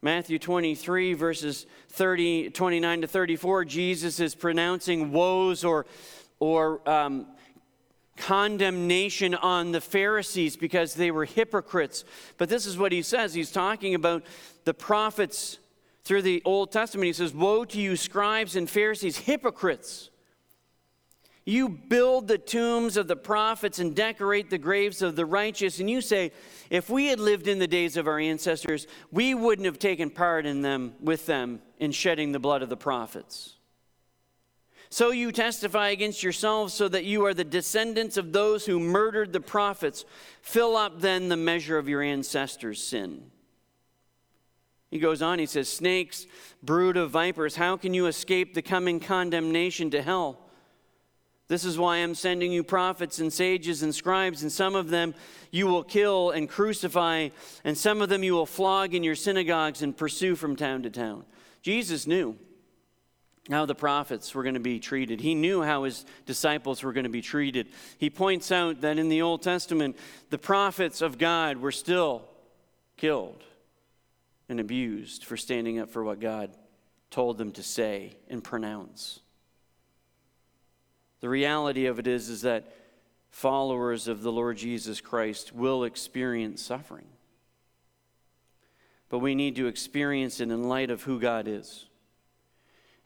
Matthew 0.00 0.38
23, 0.38 1.14
verses 1.14 1.66
30, 1.88 2.50
29 2.50 3.00
to 3.00 3.06
34, 3.08 3.64
Jesus 3.64 4.20
is 4.20 4.34
pronouncing 4.34 5.10
woes 5.10 5.64
or, 5.64 5.86
or 6.38 6.88
um, 6.88 7.26
condemnation 8.16 9.34
on 9.34 9.72
the 9.72 9.80
Pharisees 9.80 10.56
because 10.56 10.94
they 10.94 11.10
were 11.10 11.24
hypocrites. 11.24 12.04
But 12.36 12.48
this 12.48 12.64
is 12.64 12.78
what 12.78 12.92
he 12.92 13.02
says. 13.02 13.34
He's 13.34 13.50
talking 13.50 13.96
about 13.96 14.24
the 14.64 14.74
prophets 14.74 15.58
through 16.04 16.22
the 16.22 16.42
Old 16.44 16.70
Testament. 16.70 17.06
He 17.06 17.12
says, 17.12 17.34
Woe 17.34 17.64
to 17.64 17.80
you, 17.80 17.96
scribes 17.96 18.54
and 18.54 18.70
Pharisees, 18.70 19.18
hypocrites! 19.18 20.10
You 21.48 21.70
build 21.70 22.28
the 22.28 22.36
tombs 22.36 22.98
of 22.98 23.08
the 23.08 23.16
prophets 23.16 23.78
and 23.78 23.96
decorate 23.96 24.50
the 24.50 24.58
graves 24.58 25.00
of 25.00 25.16
the 25.16 25.24
righteous, 25.24 25.80
and 25.80 25.88
you 25.88 26.02
say, 26.02 26.30
if 26.68 26.90
we 26.90 27.06
had 27.06 27.18
lived 27.18 27.48
in 27.48 27.58
the 27.58 27.66
days 27.66 27.96
of 27.96 28.06
our 28.06 28.18
ancestors, 28.18 28.86
we 29.10 29.32
wouldn't 29.32 29.64
have 29.64 29.78
taken 29.78 30.10
part 30.10 30.44
in 30.44 30.60
them 30.60 30.92
with 31.00 31.24
them 31.24 31.62
in 31.78 31.90
shedding 31.90 32.32
the 32.32 32.38
blood 32.38 32.60
of 32.60 32.68
the 32.68 32.76
prophets. 32.76 33.56
So 34.90 35.10
you 35.10 35.32
testify 35.32 35.88
against 35.88 36.22
yourselves 36.22 36.74
so 36.74 36.86
that 36.86 37.06
you 37.06 37.24
are 37.24 37.32
the 37.32 37.44
descendants 37.44 38.18
of 38.18 38.34
those 38.34 38.66
who 38.66 38.78
murdered 38.78 39.32
the 39.32 39.40
prophets. 39.40 40.04
Fill 40.42 40.76
up 40.76 41.00
then 41.00 41.30
the 41.30 41.36
measure 41.38 41.78
of 41.78 41.88
your 41.88 42.02
ancestors' 42.02 42.84
sin. 42.84 43.30
He 44.90 44.98
goes 44.98 45.22
on, 45.22 45.38
he 45.38 45.46
says, 45.46 45.70
Snakes, 45.70 46.26
brood 46.62 46.98
of 46.98 47.10
vipers, 47.10 47.56
how 47.56 47.78
can 47.78 47.94
you 47.94 48.04
escape 48.04 48.52
the 48.52 48.60
coming 48.60 49.00
condemnation 49.00 49.88
to 49.92 50.02
hell? 50.02 50.44
This 51.48 51.64
is 51.64 51.78
why 51.78 51.96
I'm 51.96 52.14
sending 52.14 52.52
you 52.52 52.62
prophets 52.62 53.18
and 53.18 53.32
sages 53.32 53.82
and 53.82 53.94
scribes, 53.94 54.42
and 54.42 54.52
some 54.52 54.76
of 54.76 54.90
them 54.90 55.14
you 55.50 55.66
will 55.66 55.82
kill 55.82 56.30
and 56.30 56.46
crucify, 56.46 57.30
and 57.64 57.76
some 57.76 58.02
of 58.02 58.10
them 58.10 58.22
you 58.22 58.34
will 58.34 58.46
flog 58.46 58.94
in 58.94 59.02
your 59.02 59.14
synagogues 59.14 59.80
and 59.80 59.96
pursue 59.96 60.36
from 60.36 60.56
town 60.56 60.82
to 60.82 60.90
town. 60.90 61.24
Jesus 61.62 62.06
knew 62.06 62.36
how 63.50 63.64
the 63.64 63.74
prophets 63.74 64.34
were 64.34 64.42
going 64.42 64.54
to 64.54 64.60
be 64.60 64.78
treated. 64.78 65.22
He 65.22 65.34
knew 65.34 65.62
how 65.62 65.84
his 65.84 66.04
disciples 66.26 66.82
were 66.82 66.92
going 66.92 67.04
to 67.04 67.10
be 67.10 67.22
treated. 67.22 67.68
He 67.96 68.10
points 68.10 68.52
out 68.52 68.82
that 68.82 68.98
in 68.98 69.08
the 69.08 69.22
Old 69.22 69.42
Testament, 69.42 69.96
the 70.28 70.36
prophets 70.36 71.00
of 71.00 71.16
God 71.16 71.56
were 71.56 71.72
still 71.72 72.28
killed 72.98 73.42
and 74.50 74.60
abused 74.60 75.24
for 75.24 75.38
standing 75.38 75.78
up 75.78 75.88
for 75.88 76.04
what 76.04 76.20
God 76.20 76.50
told 77.10 77.38
them 77.38 77.52
to 77.52 77.62
say 77.62 78.16
and 78.28 78.44
pronounce. 78.44 79.20
The 81.20 81.28
reality 81.28 81.86
of 81.86 81.98
it 81.98 82.06
is, 82.06 82.28
is 82.28 82.42
that 82.42 82.72
followers 83.30 84.08
of 84.08 84.22
the 84.22 84.32
Lord 84.32 84.56
Jesus 84.56 85.00
Christ 85.00 85.52
will 85.52 85.84
experience 85.84 86.62
suffering. 86.62 87.06
But 89.08 89.18
we 89.18 89.34
need 89.34 89.56
to 89.56 89.66
experience 89.66 90.40
it 90.40 90.50
in 90.50 90.68
light 90.68 90.90
of 90.90 91.02
who 91.02 91.18
God 91.18 91.48
is. 91.48 91.86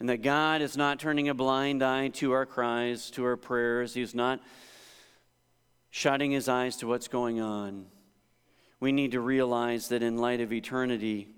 and 0.02 0.08
that 0.08 0.20
God 0.20 0.62
is 0.62 0.76
not 0.76 0.98
turning 0.98 1.28
a 1.28 1.34
blind 1.34 1.80
eye 1.80 2.08
to 2.08 2.32
our 2.32 2.44
cries, 2.44 3.08
to 3.12 3.24
our 3.24 3.36
prayers. 3.36 3.94
He's 3.94 4.16
not 4.16 4.40
shutting 5.90 6.32
his 6.32 6.48
eyes 6.48 6.76
to 6.78 6.88
what's 6.88 7.06
going 7.06 7.40
on. 7.40 7.86
We 8.80 8.90
need 8.90 9.12
to 9.12 9.20
realize 9.20 9.90
that 9.90 10.02
in 10.02 10.16
light 10.16 10.40
of 10.40 10.52
eternity, 10.52 11.28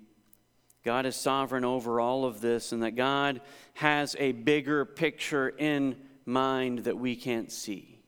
God 0.83 1.05
is 1.05 1.15
sovereign 1.15 1.63
over 1.63 1.99
all 1.99 2.25
of 2.25 2.41
this, 2.41 2.71
and 2.71 2.81
that 2.81 2.95
God 2.95 3.39
has 3.75 4.15
a 4.17 4.31
bigger 4.31 4.83
picture 4.83 5.49
in 5.49 5.95
mind 6.25 6.79
that 6.79 6.97
we 6.97 7.15
can't 7.15 7.51
see, 7.51 7.99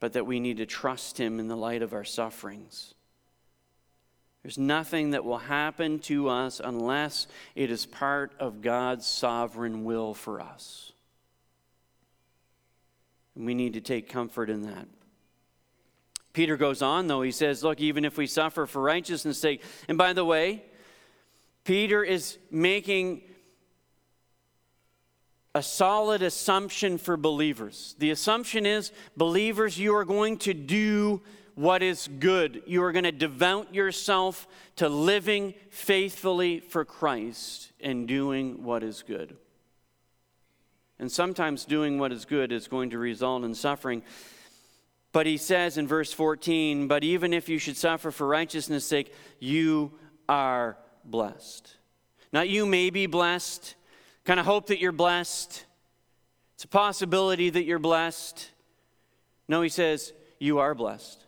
but 0.00 0.12
that 0.12 0.26
we 0.26 0.40
need 0.40 0.58
to 0.58 0.66
trust 0.66 1.18
Him 1.18 1.40
in 1.40 1.48
the 1.48 1.56
light 1.56 1.82
of 1.82 1.92
our 1.92 2.04
sufferings. 2.04 2.94
There's 4.42 4.58
nothing 4.58 5.10
that 5.10 5.24
will 5.24 5.38
happen 5.38 6.00
to 6.00 6.28
us 6.28 6.60
unless 6.62 7.26
it 7.54 7.70
is 7.70 7.86
part 7.86 8.32
of 8.38 8.60
God's 8.60 9.06
sovereign 9.06 9.84
will 9.84 10.12
for 10.12 10.40
us. 10.40 10.92
And 13.34 13.46
we 13.46 13.54
need 13.54 13.72
to 13.72 13.80
take 13.80 14.08
comfort 14.08 14.50
in 14.50 14.62
that. 14.62 14.86
Peter 16.34 16.56
goes 16.56 16.82
on, 16.82 17.06
though. 17.06 17.22
He 17.22 17.30
says, 17.30 17.64
Look, 17.64 17.80
even 17.80 18.04
if 18.04 18.18
we 18.18 18.26
suffer 18.26 18.66
for 18.66 18.82
righteousness' 18.82 19.38
sake, 19.38 19.62
and 19.88 19.96
by 19.96 20.12
the 20.12 20.24
way, 20.24 20.64
Peter 21.64 22.02
is 22.04 22.36
making 22.50 23.22
a 25.54 25.62
solid 25.62 26.22
assumption 26.22 26.98
for 26.98 27.16
believers. 27.16 27.94
The 27.98 28.10
assumption 28.10 28.66
is, 28.66 28.90
believers, 29.16 29.78
you 29.78 29.94
are 29.94 30.04
going 30.04 30.38
to 30.38 30.54
do 30.54 31.22
what 31.54 31.82
is 31.82 32.08
good. 32.18 32.62
You 32.66 32.82
are 32.82 32.92
going 32.92 33.04
to 33.04 33.12
devote 33.12 33.72
yourself 33.72 34.48
to 34.76 34.88
living 34.88 35.54
faithfully 35.70 36.58
for 36.58 36.84
Christ 36.84 37.72
and 37.80 38.08
doing 38.08 38.64
what 38.64 38.82
is 38.82 39.02
good. 39.02 39.36
And 40.98 41.10
sometimes 41.10 41.64
doing 41.64 41.98
what 41.98 42.12
is 42.12 42.24
good 42.24 42.50
is 42.50 42.66
going 42.66 42.90
to 42.90 42.98
result 42.98 43.44
in 43.44 43.54
suffering. 43.54 44.02
But 45.12 45.26
he 45.26 45.36
says 45.36 45.78
in 45.78 45.86
verse 45.86 46.12
14, 46.12 46.88
But 46.88 47.04
even 47.04 47.32
if 47.32 47.48
you 47.48 47.58
should 47.58 47.76
suffer 47.76 48.10
for 48.10 48.26
righteousness' 48.26 48.84
sake, 48.84 49.14
you 49.38 49.92
are 50.28 50.76
blessed. 51.04 51.76
Not 52.32 52.48
you 52.48 52.66
may 52.66 52.90
be 52.90 53.06
blessed, 53.06 53.76
kind 54.24 54.40
of 54.40 54.46
hope 54.46 54.66
that 54.68 54.80
you're 54.80 54.92
blessed. 54.92 55.64
It's 56.54 56.64
a 56.64 56.68
possibility 56.68 57.50
that 57.50 57.64
you're 57.64 57.78
blessed. 57.78 58.50
No, 59.48 59.62
he 59.62 59.68
says, 59.68 60.12
you 60.38 60.58
are 60.58 60.74
blessed. 60.74 61.20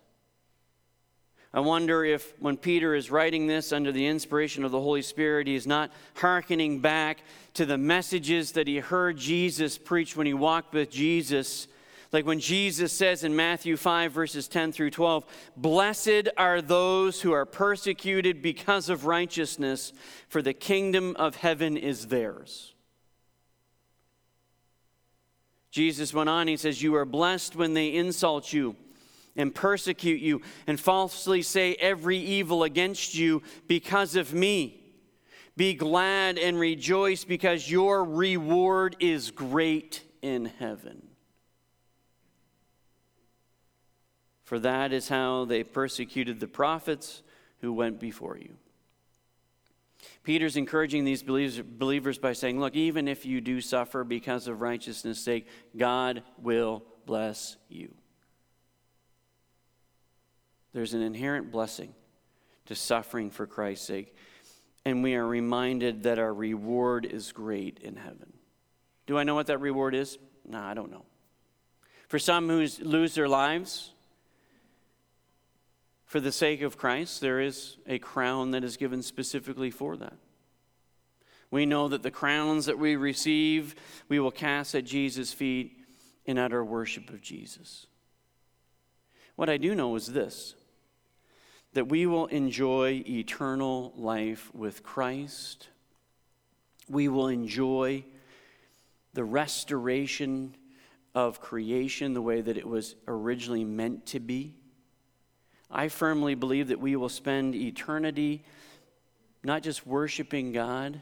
I 1.53 1.59
wonder 1.59 2.03
if 2.03 2.33
when 2.39 2.57
Peter 2.57 2.93
is 2.93 3.09
writing 3.09 3.47
this 3.47 3.71
under 3.71 3.91
the 3.91 4.05
inspiration 4.05 4.63
of 4.63 4.71
the 4.71 4.81
Holy 4.81 5.01
Spirit, 5.01 5.47
he 5.47 5.55
is 5.55 5.65
not 5.65 5.91
hearkening 6.15 6.79
back 6.81 7.19
to 7.55 7.65
the 7.65 7.77
messages 7.77 8.51
that 8.53 8.67
he 8.67 8.77
heard 8.77 9.17
Jesus 9.17 9.77
preach 9.77 10.15
when 10.15 10.27
he 10.27 10.33
walked 10.33 10.73
with 10.73 10.91
Jesus 10.91 11.67
like 12.11 12.25
when 12.25 12.39
Jesus 12.39 12.93
says 12.93 13.23
in 13.23 13.35
Matthew 13.35 13.75
5, 13.75 14.11
verses 14.11 14.47
10 14.47 14.71
through 14.71 14.91
12, 14.91 15.25
Blessed 15.57 16.29
are 16.37 16.61
those 16.61 17.21
who 17.21 17.33
are 17.33 17.45
persecuted 17.45 18.41
because 18.41 18.89
of 18.89 19.05
righteousness, 19.05 19.91
for 20.29 20.41
the 20.41 20.53
kingdom 20.53 21.15
of 21.17 21.35
heaven 21.35 21.75
is 21.75 22.07
theirs. 22.07 22.73
Jesus 25.71 26.13
went 26.13 26.29
on, 26.29 26.47
he 26.47 26.57
says, 26.57 26.81
You 26.81 26.95
are 26.95 27.05
blessed 27.05 27.55
when 27.55 27.73
they 27.73 27.93
insult 27.93 28.53
you 28.53 28.75
and 29.35 29.53
persecute 29.53 30.21
you 30.21 30.41
and 30.65 30.79
falsely 30.79 31.41
say 31.41 31.75
every 31.75 32.17
evil 32.17 32.63
against 32.63 33.15
you 33.15 33.43
because 33.67 34.15
of 34.15 34.33
me. 34.33 34.81
Be 35.55 35.73
glad 35.73 36.37
and 36.37 36.59
rejoice 36.59 37.23
because 37.23 37.69
your 37.69 38.03
reward 38.03 38.95
is 38.99 39.31
great 39.31 40.03
in 40.21 40.45
heaven. 40.59 41.07
for 44.47 44.59
that 44.59 44.93
is 44.93 45.09
how 45.09 45.43
they 45.43 45.61
persecuted 45.61 46.39
the 46.39 46.47
prophets 46.47 47.21
who 47.59 47.73
went 47.73 47.99
before 47.99 48.37
you. 48.37 48.55
Peter's 50.23 50.57
encouraging 50.57 51.05
these 51.05 51.23
believers 51.23 52.17
by 52.17 52.33
saying, 52.33 52.59
Look, 52.59 52.75
even 52.75 53.07
if 53.07 53.25
you 53.25 53.41
do 53.41 53.61
suffer 53.61 54.03
because 54.03 54.47
of 54.47 54.61
righteousness' 54.61 55.19
sake, 55.19 55.47
God 55.75 56.23
will 56.37 56.83
bless 57.05 57.57
you. 57.69 57.93
There's 60.73 60.93
an 60.93 61.01
inherent 61.01 61.51
blessing 61.51 61.93
to 62.65 62.75
suffering 62.75 63.31
for 63.31 63.47
Christ's 63.47 63.87
sake, 63.87 64.15
and 64.85 65.01
we 65.01 65.15
are 65.15 65.25
reminded 65.25 66.03
that 66.03 66.19
our 66.19 66.33
reward 66.33 67.05
is 67.05 67.31
great 67.31 67.79
in 67.81 67.95
heaven. 67.95 68.33
Do 69.05 69.17
I 69.17 69.23
know 69.23 69.35
what 69.35 69.47
that 69.47 69.59
reward 69.59 69.95
is? 69.95 70.17
No, 70.45 70.59
I 70.59 70.73
don't 70.73 70.91
know. 70.91 71.05
For 72.07 72.19
some 72.19 72.47
who 72.47 72.65
lose 72.81 73.15
their 73.15 73.27
lives, 73.27 73.93
for 76.07 76.21
the 76.21 76.31
sake 76.31 76.61
of 76.61 76.77
Christ, 76.77 77.19
there 77.19 77.41
is 77.41 77.75
a 77.85 77.99
crown 77.99 78.51
that 78.51 78.63
is 78.63 78.77
given 78.77 79.03
specifically 79.03 79.69
for 79.69 79.97
that. 79.97 80.15
We 81.51 81.65
know 81.65 81.89
that 81.89 82.01
the 82.01 82.11
crowns 82.11 82.65
that 82.65 82.79
we 82.79 82.95
receive, 82.95 83.75
we 84.07 84.19
will 84.19 84.31
cast 84.31 84.73
at 84.73 84.85
Jesus' 84.85 85.33
feet 85.33 85.77
in 86.25 86.37
utter 86.37 86.63
worship 86.63 87.09
of 87.09 87.21
Jesus. 87.21 87.87
What 89.35 89.49
I 89.49 89.57
do 89.57 89.75
know 89.75 89.95
is 89.95 90.07
this 90.07 90.55
that 91.73 91.89
we 91.89 92.07
will 92.07 92.25
enjoy 92.27 93.03
eternal 93.07 93.93
life 93.95 94.49
with 94.55 94.83
Christ. 94.83 95.67
We 96.89 97.09
will 97.09 97.27
enjoy 97.27 98.05
the 99.13 99.25
restoration 99.25 100.55
of 101.13 101.41
creation 101.41 102.13
the 102.13 102.21
way 102.21 102.39
that 102.39 102.57
it 102.57 102.65
was 102.65 102.95
originally 103.07 103.65
meant 103.65 104.05
to 104.07 104.19
be. 104.21 104.55
I 105.69 105.89
firmly 105.89 106.35
believe 106.35 106.69
that 106.69 106.79
we 106.79 106.95
will 106.95 107.09
spend 107.09 107.55
eternity 107.55 108.43
not 109.43 109.63
just 109.63 109.85
worshiping 109.85 110.51
God, 110.51 111.01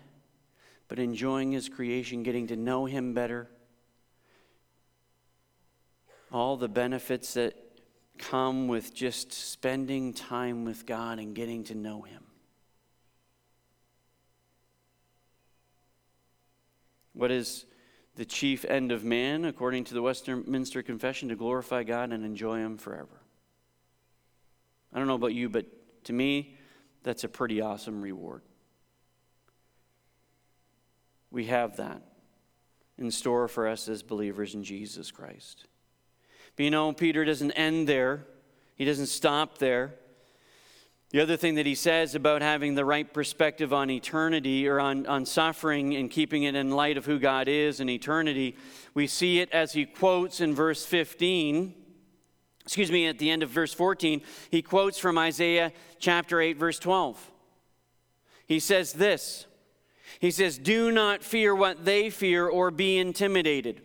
but 0.88 1.00
enjoying 1.00 1.52
His 1.52 1.70
creation, 1.70 2.24
getting 2.24 2.48
to 2.48 2.56
know 2.56 2.86
Him 2.86 3.14
better. 3.14 3.48
All 6.32 6.58
the 6.58 6.68
benefits 6.68 7.36
that 7.36 7.56
come 8.18 8.68
with 8.68 8.94
just 8.94 9.32
spending 9.32 10.14
time 10.14 10.66
with 10.66 10.86
God 10.86 11.20
and 11.20 11.36
getting 11.36 11.64
to 11.66 11.76
know 11.76 12.02
Him. 12.02 12.24
What 17.14 17.32
is 17.32 17.66
the 18.16 18.26
chief 18.26 18.66
end 18.66 18.92
of 18.92 19.04
man, 19.04 19.46
according 19.46 19.86
to 19.86 19.94
the 19.94 20.02
Westminster 20.02 20.84
Confession? 20.84 21.30
To 21.30 21.36
glorify 21.36 21.84
God 21.84 22.12
and 22.12 22.26
enjoy 22.26 22.58
Him 22.58 22.78
forever. 22.78 23.22
I 24.96 24.98
don't 24.98 25.08
know 25.08 25.16
about 25.16 25.34
you, 25.34 25.50
but 25.50 25.66
to 26.06 26.14
me, 26.14 26.56
that's 27.04 27.26
a 27.26 27.28
pretty 27.28 27.60
awesome 27.60 28.02
reward. 28.02 28.44
We 31.30 31.48
have 31.48 31.76
that 31.78 32.02
in 32.98 33.12
store 33.12 33.50
for 33.50 33.68
us 33.68 33.90
as 33.90 34.02
believers 34.02 34.56
in 34.56 34.64
Jesus 34.64 35.12
Christ. 35.12 35.66
But 36.56 36.64
you 36.64 36.72
know, 36.72 36.94
Peter 36.94 37.26
doesn't 37.26 37.52
end 37.52 37.90
there, 37.90 38.26
he 38.76 38.86
doesn't 38.86 39.08
stop 39.08 39.58
there. 39.58 39.96
The 41.10 41.22
other 41.22 41.38
thing 41.38 41.56
that 41.56 41.66
he 41.66 41.76
says 41.76 42.16
about 42.16 42.42
having 42.42 42.76
the 42.76 42.86
right 42.86 43.14
perspective 43.14 43.74
on 43.74 43.90
eternity 43.90 44.68
or 44.68 44.80
on, 44.80 45.06
on 45.08 45.26
suffering 45.26 45.96
and 45.96 46.10
keeping 46.10 46.44
it 46.44 46.56
in 46.56 46.72
light 46.72 46.98
of 46.98 47.06
who 47.06 47.20
God 47.20 47.48
is 47.48 47.80
in 47.80 47.90
eternity, 47.90 48.56
we 48.94 49.08
see 49.08 49.40
it 49.40 49.52
as 49.52 49.74
he 49.74 49.86
quotes 49.86 50.40
in 50.40 50.56
verse 50.56 50.86
15 50.86 51.85
excuse 52.66 52.92
me, 52.92 53.06
at 53.06 53.20
the 53.20 53.30
end 53.30 53.44
of 53.44 53.50
verse 53.50 53.74
14, 53.74 54.22
he 54.50 54.62
quotes 54.62 54.98
from 54.98 55.18
Isaiah 55.18 55.72
chapter 56.00 56.42
8, 56.42 56.58
verse 56.58 56.80
12. 56.80 57.32
He 58.48 58.60
says 58.60 58.94
this 58.94 59.46
He 60.20 60.32
says, 60.32 60.58
Do 60.58 60.92
not 60.92 61.24
fear 61.24 61.56
what 61.56 61.86
they 61.86 62.10
fear 62.10 62.48
or 62.48 62.72
be 62.72 62.98
intimidated. 62.98 63.82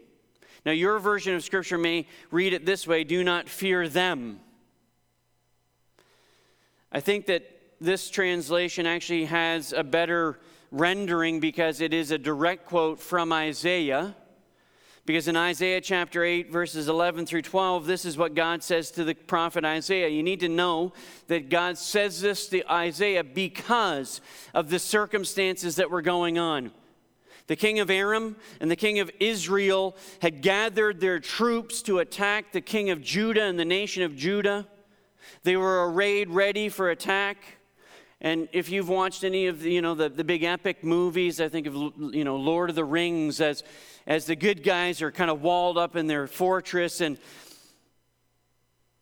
Now, 0.64 0.72
your 0.72 0.98
version 0.98 1.34
of 1.34 1.42
Scripture 1.42 1.78
may 1.78 2.06
read 2.30 2.52
it 2.52 2.66
this 2.66 2.86
way 2.86 3.04
do 3.04 3.24
not 3.24 3.48
fear 3.48 3.88
them. 3.88 4.40
I 6.92 7.00
think 7.00 7.26
that 7.26 7.48
this 7.80 8.10
translation 8.10 8.86
actually 8.86 9.26
has 9.26 9.72
a 9.72 9.84
better 9.84 10.40
rendering 10.70 11.40
because 11.40 11.80
it 11.80 11.94
is 11.94 12.10
a 12.10 12.18
direct 12.18 12.66
quote 12.66 13.00
from 13.00 13.32
Isaiah. 13.32 14.16
Because 15.06 15.28
in 15.28 15.36
Isaiah 15.36 15.80
chapter 15.80 16.22
8, 16.22 16.52
verses 16.52 16.88
11 16.88 17.26
through 17.26 17.42
12, 17.42 17.86
this 17.86 18.04
is 18.04 18.18
what 18.18 18.34
God 18.34 18.62
says 18.62 18.90
to 18.92 19.04
the 19.04 19.14
prophet 19.14 19.64
Isaiah. 19.64 20.08
You 20.08 20.22
need 20.22 20.40
to 20.40 20.48
know 20.48 20.92
that 21.26 21.48
God 21.48 21.78
says 21.78 22.20
this 22.20 22.48
to 22.48 22.70
Isaiah 22.70 23.24
because 23.24 24.20
of 24.54 24.70
the 24.70 24.78
circumstances 24.78 25.76
that 25.76 25.90
were 25.90 26.02
going 26.02 26.38
on. 26.38 26.70
The 27.46 27.56
king 27.56 27.80
of 27.80 27.90
Aram 27.90 28.36
and 28.60 28.70
the 28.70 28.76
king 28.76 29.00
of 29.00 29.10
Israel 29.18 29.96
had 30.22 30.42
gathered 30.42 31.00
their 31.00 31.18
troops 31.18 31.82
to 31.82 31.98
attack 31.98 32.52
the 32.52 32.60
king 32.60 32.90
of 32.90 33.02
Judah 33.02 33.42
and 33.42 33.58
the 33.58 33.64
nation 33.64 34.04
of 34.04 34.14
Judah. 34.14 34.68
They 35.42 35.56
were 35.56 35.90
arrayed 35.90 36.30
ready 36.30 36.68
for 36.68 36.90
attack. 36.90 37.38
And 38.20 38.48
if 38.52 38.68
you've 38.70 38.88
watched 38.88 39.24
any 39.24 39.46
of 39.46 39.62
the, 39.62 39.72
you 39.72 39.80
know, 39.80 39.94
the, 39.94 40.10
the 40.10 40.24
big 40.24 40.42
epic 40.42 40.84
movies, 40.84 41.40
I 41.40 41.48
think 41.48 41.66
of, 41.66 41.74
you 41.74 42.24
know, 42.24 42.36
Lord 42.36 42.68
of 42.68 42.76
the 42.76 42.84
Rings 42.84 43.40
as, 43.40 43.64
as 44.06 44.26
the 44.26 44.36
good 44.36 44.62
guys 44.62 45.00
are 45.00 45.10
kind 45.10 45.30
of 45.30 45.40
walled 45.40 45.78
up 45.78 45.96
in 45.96 46.06
their 46.06 46.26
fortress 46.26 47.00
and 47.00 47.18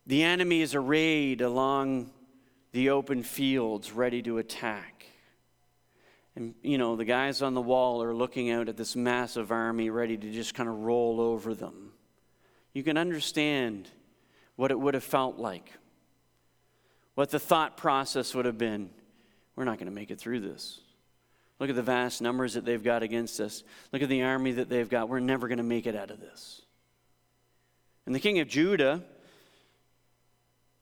the 0.06 0.22
enemy 0.22 0.62
is 0.62 0.74
arrayed 0.74 1.40
along 1.40 2.10
the 2.72 2.90
open 2.90 3.22
fields 3.22 3.92
ready 3.92 4.22
to 4.22 4.38
attack. 4.38 5.04
And, 6.36 6.54
you 6.62 6.78
know, 6.78 6.94
the 6.94 7.04
guys 7.04 7.42
on 7.42 7.54
the 7.54 7.60
wall 7.60 8.00
are 8.02 8.14
looking 8.14 8.50
out 8.50 8.68
at 8.68 8.76
this 8.76 8.94
massive 8.94 9.50
army 9.50 9.90
ready 9.90 10.16
to 10.16 10.32
just 10.32 10.54
kind 10.54 10.68
of 10.68 10.76
roll 10.76 11.20
over 11.20 11.52
them. 11.52 11.90
You 12.72 12.84
can 12.84 12.96
understand 12.96 13.90
what 14.54 14.70
it 14.70 14.78
would 14.78 14.94
have 14.94 15.02
felt 15.02 15.38
like, 15.38 15.72
what 17.16 17.30
the 17.30 17.40
thought 17.40 17.76
process 17.76 18.34
would 18.34 18.44
have 18.44 18.58
been. 18.58 18.90
We're 19.58 19.64
not 19.64 19.78
going 19.78 19.88
to 19.88 19.92
make 19.92 20.12
it 20.12 20.20
through 20.20 20.38
this. 20.38 20.78
Look 21.58 21.68
at 21.68 21.74
the 21.74 21.82
vast 21.82 22.22
numbers 22.22 22.54
that 22.54 22.64
they've 22.64 22.80
got 22.80 23.02
against 23.02 23.40
us. 23.40 23.64
Look 23.92 24.02
at 24.02 24.08
the 24.08 24.22
army 24.22 24.52
that 24.52 24.68
they've 24.68 24.88
got. 24.88 25.08
We're 25.08 25.18
never 25.18 25.48
going 25.48 25.58
to 25.58 25.64
make 25.64 25.84
it 25.84 25.96
out 25.96 26.12
of 26.12 26.20
this. 26.20 26.62
And 28.06 28.14
the 28.14 28.20
king 28.20 28.38
of 28.38 28.46
Judah, 28.46 29.02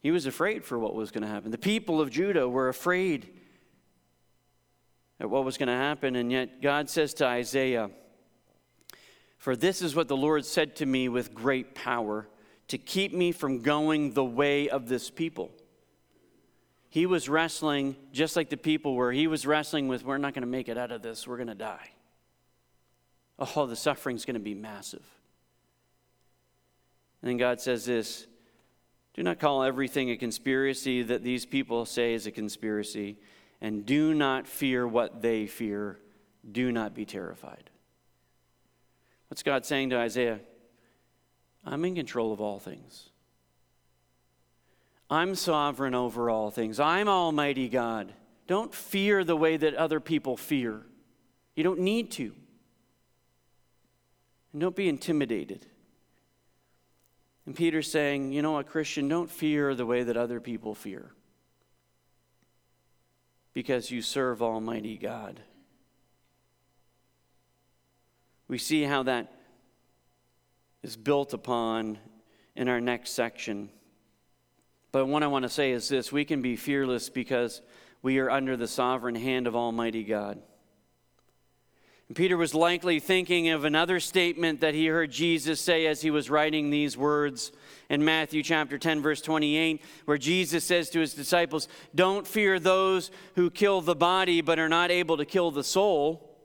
he 0.02 0.10
was 0.10 0.26
afraid 0.26 0.62
for 0.62 0.78
what 0.78 0.94
was 0.94 1.10
going 1.10 1.22
to 1.22 1.28
happen. 1.28 1.52
The 1.52 1.56
people 1.56 2.02
of 2.02 2.10
Judah 2.10 2.46
were 2.46 2.68
afraid 2.68 3.26
at 5.20 5.30
what 5.30 5.46
was 5.46 5.56
going 5.56 5.68
to 5.68 5.72
happen. 5.72 6.14
And 6.14 6.30
yet 6.30 6.60
God 6.60 6.90
says 6.90 7.14
to 7.14 7.24
Isaiah, 7.24 7.88
For 9.38 9.56
this 9.56 9.80
is 9.80 9.96
what 9.96 10.08
the 10.08 10.18
Lord 10.18 10.44
said 10.44 10.76
to 10.76 10.84
me 10.84 11.08
with 11.08 11.32
great 11.32 11.74
power 11.74 12.28
to 12.68 12.76
keep 12.76 13.14
me 13.14 13.32
from 13.32 13.62
going 13.62 14.12
the 14.12 14.22
way 14.22 14.68
of 14.68 14.86
this 14.86 15.08
people. 15.08 15.50
He 16.96 17.04
was 17.04 17.28
wrestling 17.28 17.94
just 18.10 18.36
like 18.36 18.48
the 18.48 18.56
people 18.56 18.94
were. 18.94 19.12
He 19.12 19.26
was 19.26 19.44
wrestling 19.44 19.86
with, 19.86 20.02
we're 20.02 20.16
not 20.16 20.32
going 20.32 20.44
to 20.44 20.48
make 20.48 20.70
it 20.70 20.78
out 20.78 20.92
of 20.92 21.02
this, 21.02 21.28
we're 21.28 21.36
going 21.36 21.48
to 21.48 21.54
die. 21.54 21.90
Oh, 23.38 23.66
the 23.66 23.76
suffering's 23.76 24.24
going 24.24 24.32
to 24.32 24.40
be 24.40 24.54
massive. 24.54 25.04
And 27.20 27.28
then 27.28 27.36
God 27.36 27.60
says 27.60 27.84
this 27.84 28.26
do 29.12 29.22
not 29.22 29.38
call 29.38 29.62
everything 29.62 30.10
a 30.10 30.16
conspiracy 30.16 31.02
that 31.02 31.22
these 31.22 31.44
people 31.44 31.84
say 31.84 32.14
is 32.14 32.26
a 32.26 32.30
conspiracy, 32.30 33.18
and 33.60 33.84
do 33.84 34.14
not 34.14 34.46
fear 34.46 34.88
what 34.88 35.20
they 35.20 35.46
fear. 35.46 35.98
Do 36.50 36.72
not 36.72 36.94
be 36.94 37.04
terrified. 37.04 37.68
What's 39.28 39.42
God 39.42 39.66
saying 39.66 39.90
to 39.90 39.98
Isaiah? 39.98 40.40
I'm 41.62 41.84
in 41.84 41.94
control 41.94 42.32
of 42.32 42.40
all 42.40 42.58
things. 42.58 43.10
I'm 45.08 45.34
sovereign 45.34 45.94
over 45.94 46.28
all 46.30 46.50
things. 46.50 46.80
I'm 46.80 47.08
Almighty 47.08 47.68
God. 47.68 48.12
Don't 48.46 48.74
fear 48.74 49.24
the 49.24 49.36
way 49.36 49.56
that 49.56 49.74
other 49.74 50.00
people 50.00 50.36
fear. 50.36 50.82
You 51.54 51.64
don't 51.64 51.80
need 51.80 52.10
to. 52.12 52.32
And 54.52 54.60
don't 54.60 54.76
be 54.76 54.88
intimidated. 54.88 55.66
And 57.44 57.54
Peter's 57.54 57.90
saying, 57.90 58.32
you 58.32 58.42
know 58.42 58.52
what, 58.52 58.68
Christian, 58.68 59.08
don't 59.08 59.30
fear 59.30 59.74
the 59.74 59.86
way 59.86 60.02
that 60.02 60.16
other 60.16 60.40
people 60.40 60.74
fear 60.74 61.12
because 63.52 63.90
you 63.90 64.02
serve 64.02 64.42
Almighty 64.42 64.98
God. 64.98 65.40
We 68.48 68.58
see 68.58 68.82
how 68.82 69.04
that 69.04 69.32
is 70.82 70.96
built 70.96 71.32
upon 71.32 71.98
in 72.54 72.68
our 72.68 72.80
next 72.80 73.12
section. 73.12 73.70
But 74.92 75.06
what 75.06 75.22
I 75.22 75.26
want 75.26 75.42
to 75.44 75.48
say 75.48 75.72
is 75.72 75.88
this 75.88 76.12
we 76.12 76.24
can 76.24 76.42
be 76.42 76.56
fearless 76.56 77.08
because 77.10 77.60
we 78.02 78.18
are 78.18 78.30
under 78.30 78.56
the 78.56 78.68
sovereign 78.68 79.14
hand 79.14 79.46
of 79.46 79.56
Almighty 79.56 80.04
God. 80.04 80.40
And 82.08 82.16
Peter 82.16 82.36
was 82.36 82.54
likely 82.54 83.00
thinking 83.00 83.48
of 83.48 83.64
another 83.64 83.98
statement 83.98 84.60
that 84.60 84.74
he 84.74 84.86
heard 84.86 85.10
Jesus 85.10 85.60
say 85.60 85.86
as 85.86 86.02
he 86.02 86.10
was 86.10 86.30
writing 86.30 86.70
these 86.70 86.96
words 86.96 87.50
in 87.88 88.04
Matthew 88.04 88.44
chapter 88.44 88.78
10, 88.78 89.02
verse 89.02 89.20
28, 89.20 89.82
where 90.04 90.18
Jesus 90.18 90.64
says 90.64 90.88
to 90.90 91.00
his 91.00 91.14
disciples, 91.14 91.66
Don't 91.94 92.26
fear 92.26 92.60
those 92.60 93.10
who 93.34 93.50
kill 93.50 93.80
the 93.80 93.96
body 93.96 94.40
but 94.40 94.60
are 94.60 94.68
not 94.68 94.92
able 94.92 95.16
to 95.16 95.24
kill 95.24 95.50
the 95.50 95.64
soul. 95.64 96.36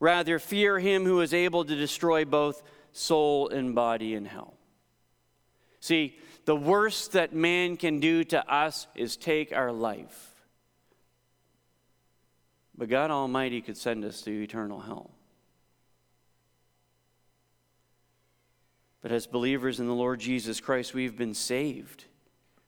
Rather, 0.00 0.38
fear 0.40 0.78
him 0.80 1.04
who 1.04 1.20
is 1.20 1.32
able 1.32 1.64
to 1.64 1.76
destroy 1.76 2.24
both 2.24 2.62
soul 2.92 3.48
and 3.48 3.74
body 3.74 4.14
in 4.14 4.24
hell. 4.24 4.54
See, 5.80 6.18
the 6.48 6.56
worst 6.56 7.12
that 7.12 7.34
man 7.34 7.76
can 7.76 8.00
do 8.00 8.24
to 8.24 8.50
us 8.50 8.86
is 8.94 9.18
take 9.18 9.54
our 9.54 9.70
life. 9.70 10.34
But 12.74 12.88
God 12.88 13.10
Almighty 13.10 13.60
could 13.60 13.76
send 13.76 14.02
us 14.02 14.22
to 14.22 14.30
eternal 14.30 14.80
hell. 14.80 15.10
But 19.02 19.12
as 19.12 19.26
believers 19.26 19.78
in 19.78 19.88
the 19.88 19.92
Lord 19.92 20.20
Jesus 20.20 20.58
Christ, 20.58 20.94
we've 20.94 21.18
been 21.18 21.34
saved 21.34 22.06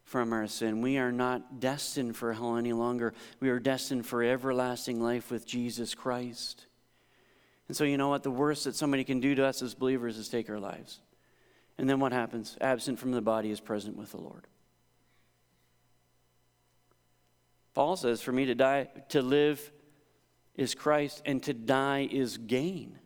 from 0.05 0.35
our 0.35 0.47
sin. 0.47 0.83
We 0.83 0.99
are 0.99 1.11
not 1.11 1.59
destined 1.59 2.19
for 2.19 2.35
hell 2.35 2.59
any 2.59 2.75
longer. 2.75 3.15
We 3.41 3.49
are 3.49 3.59
destined 3.59 4.05
for 4.05 4.23
everlasting 4.23 5.01
life 5.01 5.31
with 5.31 5.47
Jesus 5.47 5.95
Christ. 5.95 6.67
And 7.67 7.75
so, 7.75 7.85
you 7.85 7.97
know 7.97 8.11
what? 8.11 8.25
The 8.25 8.31
worst 8.31 8.65
that 8.65 8.75
somebody 8.75 9.05
can 9.05 9.21
do 9.21 9.35
to 9.37 9.47
us 9.47 9.63
as 9.63 9.75
believers 9.75 10.19
is 10.19 10.29
take 10.29 10.51
our 10.51 10.61
lives. 10.61 11.01
And 11.81 11.89
then 11.89 11.99
what 11.99 12.13
happens? 12.13 12.59
Absent 12.61 12.99
from 12.99 13.13
the 13.13 13.23
body 13.23 13.51
is 13.51 13.59
present 13.59 13.97
with 13.97 14.11
the 14.11 14.21
Lord. 14.21 14.47
Paul 17.73 17.97
says, 17.97 18.21
For 18.21 18.33
me 18.33 18.45
to 18.45 18.55
die, 18.55 18.89
to 19.09 19.23
live 19.23 19.73
is 20.55 20.75
Christ, 20.75 21.23
and 21.25 21.43
to 21.45 21.55
die 21.55 22.07
is 22.13 22.37
gain. 22.37 22.99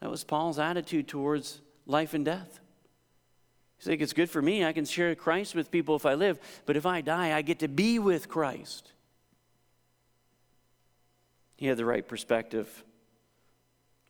That 0.00 0.10
was 0.10 0.24
Paul's 0.24 0.58
attitude 0.58 1.08
towards 1.08 1.60
life 1.84 2.14
and 2.14 2.24
death. 2.24 2.58
He's 3.76 3.88
like, 3.88 4.00
it's 4.00 4.14
good 4.14 4.30
for 4.30 4.40
me. 4.40 4.64
I 4.64 4.72
can 4.72 4.86
share 4.86 5.14
Christ 5.14 5.54
with 5.54 5.70
people 5.70 5.94
if 5.94 6.06
I 6.06 6.14
live, 6.14 6.38
but 6.64 6.78
if 6.78 6.86
I 6.86 7.02
die, 7.02 7.36
I 7.36 7.42
get 7.42 7.58
to 7.58 7.68
be 7.68 7.98
with 7.98 8.30
Christ. 8.30 8.94
He 11.56 11.66
had 11.66 11.76
the 11.76 11.84
right 11.84 12.08
perspective 12.08 12.82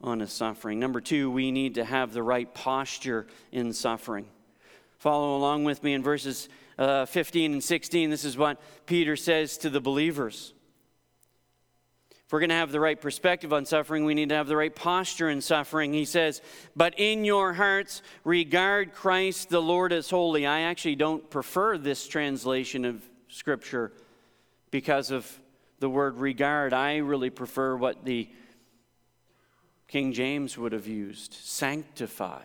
on 0.00 0.20
his 0.20 0.32
suffering. 0.32 0.78
Number 0.78 1.00
two, 1.00 1.30
we 1.30 1.50
need 1.50 1.74
to 1.74 1.84
have 1.84 2.12
the 2.12 2.22
right 2.22 2.52
posture 2.52 3.26
in 3.52 3.72
suffering. 3.72 4.26
Follow 4.98 5.36
along 5.36 5.64
with 5.64 5.82
me 5.82 5.94
in 5.94 6.02
verses 6.02 6.48
uh, 6.78 7.06
15 7.06 7.54
and 7.54 7.64
16. 7.64 8.10
This 8.10 8.24
is 8.24 8.36
what 8.36 8.60
Peter 8.86 9.16
says 9.16 9.58
to 9.58 9.70
the 9.70 9.80
believers. 9.80 10.52
If 12.10 12.32
we're 12.32 12.40
going 12.40 12.50
to 12.50 12.56
have 12.56 12.72
the 12.72 12.80
right 12.80 13.00
perspective 13.00 13.52
on 13.52 13.66
suffering, 13.66 14.04
we 14.04 14.12
need 14.12 14.30
to 14.30 14.34
have 14.34 14.48
the 14.48 14.56
right 14.56 14.74
posture 14.74 15.30
in 15.30 15.40
suffering. 15.40 15.92
He 15.92 16.04
says, 16.04 16.42
But 16.74 16.98
in 16.98 17.24
your 17.24 17.52
hearts, 17.52 18.02
regard 18.24 18.94
Christ 18.94 19.48
the 19.48 19.62
Lord 19.62 19.92
as 19.92 20.10
holy. 20.10 20.44
I 20.44 20.62
actually 20.62 20.96
don't 20.96 21.30
prefer 21.30 21.78
this 21.78 22.08
translation 22.08 22.84
of 22.84 23.00
Scripture 23.28 23.92
because 24.72 25.12
of 25.12 25.40
the 25.78 25.88
word 25.88 26.18
regard. 26.18 26.72
I 26.72 26.96
really 26.96 27.30
prefer 27.30 27.76
what 27.76 28.04
the 28.04 28.28
King 29.88 30.12
James 30.12 30.58
would 30.58 30.72
have 30.72 30.86
used 30.86 31.32
sanctify. 31.34 32.42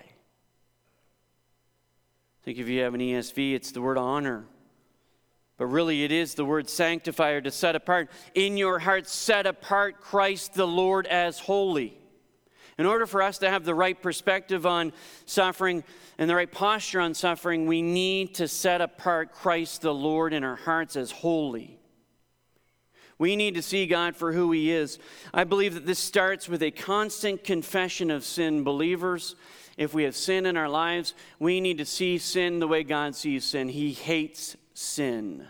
I 2.42 2.44
think 2.44 2.58
if 2.58 2.68
you 2.68 2.82
have 2.82 2.94
an 2.94 3.02
ESV, 3.02 3.54
it's 3.54 3.72
the 3.72 3.82
word 3.82 3.98
honor. 3.98 4.46
But 5.58 5.68
really, 5.68 6.04
it 6.04 6.12
is 6.12 6.34
the 6.34 6.46
word 6.46 6.70
sanctify 6.70 7.32
or 7.32 7.42
to 7.42 7.52
set 7.52 7.76
apart. 7.76 8.10
In 8.34 8.58
your 8.58 8.80
heart, 8.80 9.08
set 9.08 9.46
apart 9.46 10.02
Christ 10.02 10.56
the 10.56 10.68
Lord 10.68 11.06
as 11.08 11.40
holy. 11.40 11.98
In 12.80 12.86
order 12.88 13.06
for 13.06 13.22
us 13.22 13.38
to 13.40 13.50
have 13.50 13.64
the 13.64 13.76
right 13.76 14.02
perspective 14.02 14.66
on 14.66 14.92
suffering 15.26 15.84
and 16.18 16.30
the 16.30 16.36
right 16.36 16.52
posture 16.52 17.00
on 17.00 17.14
suffering, 17.14 17.68
we 17.68 17.84
need 17.84 18.34
to 18.36 18.48
set 18.48 18.82
apart 18.82 19.34
Christ 19.34 19.82
the 19.82 19.94
Lord 19.94 20.34
in 20.34 20.44
our 20.44 20.56
hearts 20.56 20.96
as 20.96 21.12
holy. 21.12 21.78
We 23.22 23.36
need 23.36 23.54
to 23.54 23.62
see 23.62 23.86
God 23.86 24.16
for 24.16 24.32
who 24.32 24.52
He 24.52 24.72
is. 24.72 24.98
I 25.32 25.44
believe 25.44 25.76
that 25.76 25.86
this 25.86 26.00
starts 26.00 26.50
with 26.50 26.64
a 26.64 26.72
constant 26.72 27.44
confession 27.44 28.10
of 28.10 28.26
sin. 28.26 28.64
Believers, 28.64 29.36
if 29.78 29.94
we 29.94 30.06
have 30.06 30.16
sin 30.16 30.48
in 30.48 30.58
our 30.58 30.68
lives, 30.68 31.14
we 31.38 31.62
need 31.62 31.78
to 31.78 31.86
see 31.86 32.18
sin 32.18 32.58
the 32.58 32.68
way 32.68 32.82
God 32.82 33.16
sees 33.16 33.46
sin. 33.46 33.70
He 33.70 33.94
hates 33.94 34.58
sin. 34.74 35.46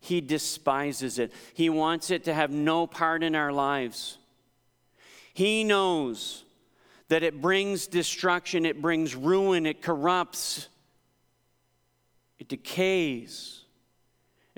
He 0.00 0.20
despises 0.20 1.18
it. 1.18 1.32
He 1.54 1.70
wants 1.70 2.10
it 2.10 2.24
to 2.24 2.34
have 2.34 2.50
no 2.50 2.86
part 2.86 3.22
in 3.22 3.34
our 3.34 3.52
lives. 3.54 4.18
He 5.32 5.64
knows 5.64 6.44
that 7.08 7.22
it 7.22 7.40
brings 7.40 7.86
destruction, 7.86 8.66
it 8.66 8.82
brings 8.82 9.16
ruin, 9.16 9.64
it 9.64 9.80
corrupts, 9.80 10.68
it 12.38 12.48
decays, 12.48 13.59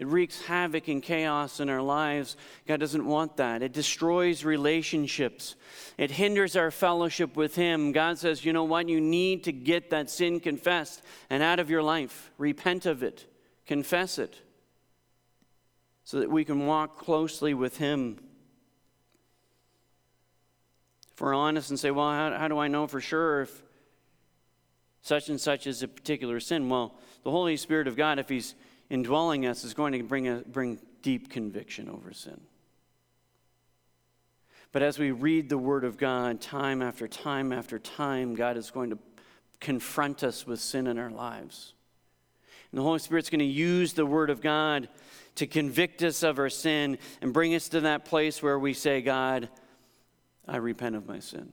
it 0.03 0.09
wreaks 0.09 0.43
havoc 0.43 0.89
and 0.89 1.01
chaos 1.01 1.61
in 1.61 1.69
our 1.69 1.81
lives. 1.81 2.37
God 2.67 2.81
doesn't 2.81 3.07
want 3.07 3.37
that. 3.37 3.63
It 3.63 3.73
destroys 3.73 4.45
relationships, 4.45 5.55
it 5.97 6.11
hinders 6.11 6.57
our 6.57 6.73
fellowship 6.73 7.37
with 7.37 7.55
Him. 7.55 7.93
God 7.93 8.19
says, 8.19 8.45
you 8.45 8.53
know 8.53 8.65
what? 8.65 8.89
You 8.89 9.01
need 9.01 9.45
to 9.45 9.53
get 9.53 9.91
that 9.91 10.11
sin 10.11 10.41
confessed 10.41 11.03
and 11.31 11.41
out 11.41 11.61
of 11.61 11.71
your 11.71 11.85
life. 11.85 12.33
Repent 12.37 12.85
of 12.85 13.05
it. 13.05 13.27
Confess 13.65 14.19
it. 14.19 14.41
so 16.03 16.19
that 16.19 16.31
we 16.31 16.45
can 16.45 16.67
walk 16.67 16.99
closely 16.99 17.55
with 17.55 17.77
Him. 17.77 18.19
If 21.13 21.21
we're 21.21 21.33
honest 21.33 21.71
and 21.71 21.79
say, 21.79 21.93
well, 21.93 22.11
how, 22.11 22.37
how 22.37 22.49
do 22.49 22.59
I 22.59 22.67
know 22.67 22.89
for 22.89 23.01
sure 23.01 23.43
if 23.43 23.63
such 25.01 25.29
and 25.29 25.41
such 25.41 25.69
is 25.69 25.85
a 25.85 25.87
particular 25.89 26.41
sin? 26.41 26.69
Well, 26.69 26.99
the 27.23 27.31
Holy 27.31 27.57
Spirit 27.57 27.87
of 27.87 27.97
God, 27.97 28.19
if 28.19 28.29
He's 28.29 28.57
indwelling 28.93 29.47
us, 29.47 29.65
is 29.65 29.73
going 29.73 29.95
to 29.95 30.03
bring, 30.03 30.29
a, 30.29 30.43
bring 30.47 30.79
deep 31.01 31.31
conviction 31.31 31.89
over 31.89 32.13
sin. 32.13 32.39
But 34.71 34.83
as 34.83 34.99
we 34.99 35.13
read 35.13 35.49
the 35.49 35.57
Word 35.57 35.85
of 35.85 35.97
God 35.97 36.43
time 36.43 36.83
after 36.83 37.09
time 37.09 37.53
after 37.53 37.79
time, 37.79 38.35
God 38.35 38.59
is 38.59 38.71
going 38.71 38.91
to 38.91 38.99
confront 39.61 40.23
us 40.23 40.47
with 40.47 40.61
sin 40.61 40.87
in 40.87 40.99
our 40.99 41.11
lives. 41.11 41.73
And 42.71 42.79
the 42.79 42.83
Holy 42.83 42.99
Spirit's 42.99 43.31
going 43.31 43.39
to 43.39 43.47
use 43.47 43.95
the 43.95 44.05
Word 44.05 44.29
of 44.29 44.43
God 44.43 44.89
to 45.37 45.47
convict 45.47 46.03
us 46.03 46.23
of 46.23 46.39
our 46.39 46.51
sin 46.51 46.99
and 47.23 47.33
bring 47.33 47.55
us 47.55 47.71
to 47.71 47.81
that 47.81 48.05
place 48.05 48.43
where 48.43 48.59
we 48.59 48.75
say, 48.75 49.01
God, 49.01 49.49
I 50.47 50.59
repent 50.59 50.97
of 50.97 51.07
my 51.07 51.21
sin. 51.21 51.51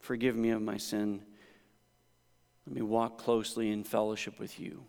Forgive 0.00 0.34
me 0.34 0.48
of 0.48 0.62
my 0.62 0.78
sin. 0.78 1.20
Let 2.68 2.74
me 2.74 2.82
walk 2.82 3.16
closely 3.16 3.70
in 3.70 3.82
fellowship 3.82 4.38
with 4.38 4.60
you. 4.60 4.82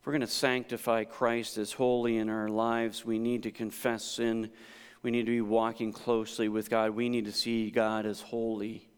If 0.00 0.06
we're 0.06 0.14
going 0.14 0.22
to 0.22 0.26
sanctify 0.26 1.04
Christ 1.04 1.56
as 1.58 1.70
holy 1.70 2.16
in 2.16 2.28
our 2.28 2.48
lives, 2.48 3.04
we 3.04 3.20
need 3.20 3.44
to 3.44 3.52
confess 3.52 4.02
sin. 4.02 4.50
We 5.04 5.12
need 5.12 5.26
to 5.26 5.30
be 5.30 5.42
walking 5.42 5.92
closely 5.92 6.48
with 6.48 6.68
God. 6.68 6.90
We 6.90 7.08
need 7.08 7.26
to 7.26 7.32
see 7.32 7.70
God 7.70 8.04
as 8.04 8.20
holy. 8.20 8.88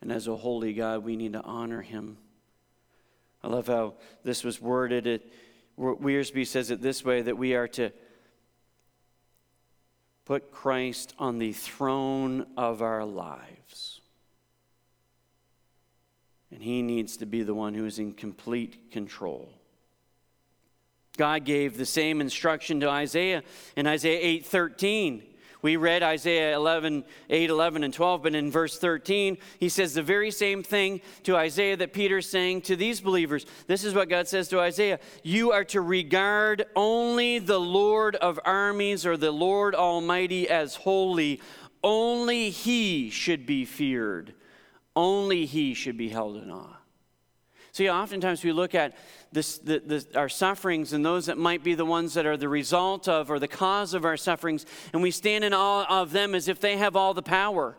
And 0.00 0.10
as 0.10 0.26
a 0.26 0.34
holy 0.34 0.72
God, 0.72 1.04
we 1.04 1.16
need 1.16 1.34
to 1.34 1.42
honor 1.42 1.82
him. 1.82 2.16
I 3.44 3.48
love 3.48 3.66
how 3.66 3.96
this 4.24 4.42
was 4.42 4.58
worded. 4.58 5.06
It, 5.06 5.32
Wiersbe 5.78 6.46
says 6.46 6.70
it 6.70 6.80
this 6.80 7.04
way 7.04 7.20
that 7.20 7.36
we 7.36 7.54
are 7.54 7.68
to 7.68 7.90
put 10.24 10.50
Christ 10.50 11.12
on 11.18 11.38
the 11.38 11.52
throne 11.52 12.46
of 12.56 12.80
our 12.80 13.04
lives. 13.04 13.95
And 16.56 16.64
he 16.64 16.80
needs 16.80 17.18
to 17.18 17.26
be 17.26 17.42
the 17.42 17.52
one 17.52 17.74
who 17.74 17.84
is 17.84 17.98
in 17.98 18.14
complete 18.14 18.90
control. 18.90 19.50
God 21.18 21.44
gave 21.44 21.76
the 21.76 21.84
same 21.84 22.22
instruction 22.22 22.80
to 22.80 22.88
Isaiah 22.88 23.42
in 23.76 23.86
Isaiah 23.86 24.22
8:13. 24.22 25.22
We 25.60 25.76
read 25.76 26.02
Isaiah 26.02 26.56
11, 26.56 27.04
8, 27.28 27.50
11, 27.50 27.84
and 27.84 27.92
12, 27.92 28.22
but 28.22 28.34
in 28.34 28.50
verse 28.50 28.78
13, 28.78 29.36
he 29.58 29.68
says 29.68 29.92
the 29.92 30.02
very 30.02 30.30
same 30.30 30.62
thing 30.62 31.02
to 31.24 31.36
Isaiah 31.36 31.76
that 31.76 31.92
Peter's 31.92 32.26
saying 32.26 32.62
to 32.62 32.76
these 32.76 33.02
believers. 33.02 33.44
This 33.66 33.84
is 33.84 33.92
what 33.92 34.08
God 34.08 34.26
says 34.26 34.48
to 34.48 34.58
Isaiah 34.60 34.98
You 35.22 35.52
are 35.52 35.64
to 35.64 35.82
regard 35.82 36.64
only 36.74 37.38
the 37.38 37.60
Lord 37.60 38.16
of 38.16 38.40
armies 38.46 39.04
or 39.04 39.18
the 39.18 39.30
Lord 39.30 39.74
Almighty 39.74 40.48
as 40.48 40.76
holy. 40.76 41.42
Only 41.84 42.48
he 42.48 43.10
should 43.10 43.44
be 43.44 43.66
feared, 43.66 44.32
only 44.96 45.44
he 45.44 45.74
should 45.74 45.96
be 45.96 46.08
held 46.08 46.36
in 46.36 46.50
awe. 46.50 46.78
See, 47.76 47.90
oftentimes 47.90 48.42
we 48.42 48.52
look 48.52 48.74
at 48.74 48.96
this, 49.32 49.58
the, 49.58 49.80
the, 49.80 50.06
our 50.18 50.30
sufferings 50.30 50.94
and 50.94 51.04
those 51.04 51.26
that 51.26 51.36
might 51.36 51.62
be 51.62 51.74
the 51.74 51.84
ones 51.84 52.14
that 52.14 52.24
are 52.24 52.38
the 52.38 52.48
result 52.48 53.06
of 53.06 53.30
or 53.30 53.38
the 53.38 53.46
cause 53.46 53.92
of 53.92 54.06
our 54.06 54.16
sufferings, 54.16 54.64
and 54.94 55.02
we 55.02 55.10
stand 55.10 55.44
in 55.44 55.52
awe 55.52 55.84
of 55.88 56.10
them 56.10 56.34
as 56.34 56.48
if 56.48 56.58
they 56.58 56.78
have 56.78 56.96
all 56.96 57.12
the 57.12 57.22
power. 57.22 57.76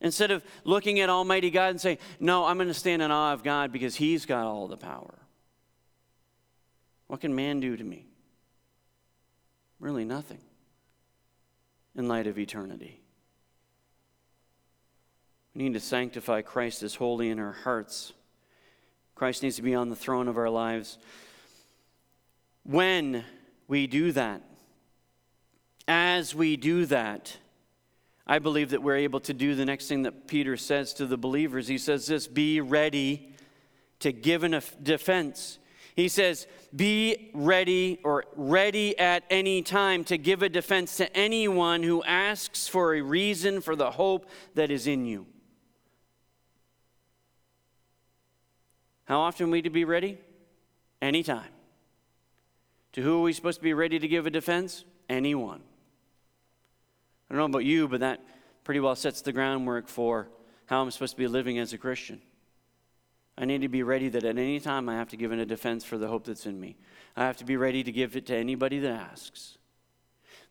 Instead 0.00 0.32
of 0.32 0.44
looking 0.64 0.98
at 0.98 1.08
Almighty 1.08 1.48
God 1.48 1.70
and 1.70 1.80
saying, 1.80 1.98
No, 2.18 2.44
I'm 2.44 2.56
going 2.56 2.66
to 2.66 2.74
stand 2.74 3.02
in 3.02 3.12
awe 3.12 3.32
of 3.32 3.44
God 3.44 3.70
because 3.70 3.94
He's 3.94 4.26
got 4.26 4.46
all 4.46 4.66
the 4.66 4.76
power. 4.76 5.14
What 7.06 7.20
can 7.20 7.36
man 7.36 7.60
do 7.60 7.76
to 7.76 7.84
me? 7.84 8.08
Really, 9.78 10.04
nothing 10.04 10.40
in 11.94 12.08
light 12.08 12.26
of 12.26 12.36
eternity. 12.36 13.00
We 15.56 15.62
need 15.62 15.72
to 15.72 15.80
sanctify 15.80 16.42
Christ 16.42 16.82
as 16.82 16.96
holy 16.96 17.30
in 17.30 17.38
our 17.38 17.52
hearts. 17.52 18.12
Christ 19.14 19.42
needs 19.42 19.56
to 19.56 19.62
be 19.62 19.74
on 19.74 19.88
the 19.88 19.96
throne 19.96 20.28
of 20.28 20.36
our 20.36 20.50
lives. 20.50 20.98
When 22.62 23.24
we 23.66 23.86
do 23.86 24.12
that, 24.12 24.42
as 25.88 26.34
we 26.34 26.58
do 26.58 26.84
that, 26.86 27.38
I 28.26 28.38
believe 28.38 28.70
that 28.70 28.82
we're 28.82 28.96
able 28.96 29.20
to 29.20 29.32
do 29.32 29.54
the 29.54 29.64
next 29.64 29.88
thing 29.88 30.02
that 30.02 30.26
Peter 30.26 30.58
says 30.58 30.92
to 30.94 31.06
the 31.06 31.16
believers. 31.16 31.68
He 31.68 31.78
says 31.78 32.06
this 32.06 32.26
be 32.26 32.60
ready 32.60 33.32
to 34.00 34.12
give 34.12 34.44
a 34.44 34.60
defense. 34.82 35.58
He 35.94 36.08
says, 36.08 36.46
be 36.74 37.30
ready 37.32 37.98
or 38.04 38.24
ready 38.36 38.98
at 38.98 39.24
any 39.30 39.62
time 39.62 40.04
to 40.04 40.18
give 40.18 40.42
a 40.42 40.50
defense 40.50 40.98
to 40.98 41.16
anyone 41.16 41.82
who 41.82 42.04
asks 42.04 42.68
for 42.68 42.94
a 42.94 43.00
reason 43.00 43.62
for 43.62 43.74
the 43.74 43.92
hope 43.92 44.28
that 44.54 44.70
is 44.70 44.86
in 44.86 45.06
you. 45.06 45.26
How 49.06 49.20
often 49.20 49.46
are 49.46 49.50
we 49.50 49.62
to 49.62 49.70
be 49.70 49.84
ready? 49.84 50.18
Anytime. 51.00 51.48
To 52.92 53.02
who 53.02 53.18
are 53.18 53.22
we 53.22 53.32
supposed 53.32 53.58
to 53.58 53.64
be 53.64 53.74
ready 53.74 53.98
to 53.98 54.08
give 54.08 54.26
a 54.26 54.30
defense? 54.30 54.84
Anyone. 55.08 55.60
I 57.30 57.34
don't 57.34 57.38
know 57.38 57.44
about 57.44 57.64
you, 57.64 57.88
but 57.88 58.00
that 58.00 58.20
pretty 58.64 58.80
well 58.80 58.96
sets 58.96 59.22
the 59.22 59.32
groundwork 59.32 59.88
for 59.88 60.28
how 60.66 60.82
I'm 60.82 60.90
supposed 60.90 61.12
to 61.12 61.18
be 61.18 61.28
living 61.28 61.58
as 61.58 61.72
a 61.72 61.78
Christian. 61.78 62.20
I 63.38 63.44
need 63.44 63.60
to 63.62 63.68
be 63.68 63.82
ready 63.82 64.08
that 64.08 64.24
at 64.24 64.38
any 64.38 64.58
time 64.60 64.88
I 64.88 64.94
have 64.94 65.08
to 65.10 65.16
give 65.16 65.30
in 65.30 65.38
a 65.38 65.46
defense 65.46 65.84
for 65.84 65.98
the 65.98 66.08
hope 66.08 66.24
that's 66.24 66.46
in 66.46 66.58
me. 66.58 66.76
I 67.16 67.24
have 67.24 67.36
to 67.38 67.44
be 67.44 67.56
ready 67.56 67.84
to 67.84 67.92
give 67.92 68.16
it 68.16 68.26
to 68.26 68.34
anybody 68.34 68.78
that 68.80 68.90
asks. 68.90 69.58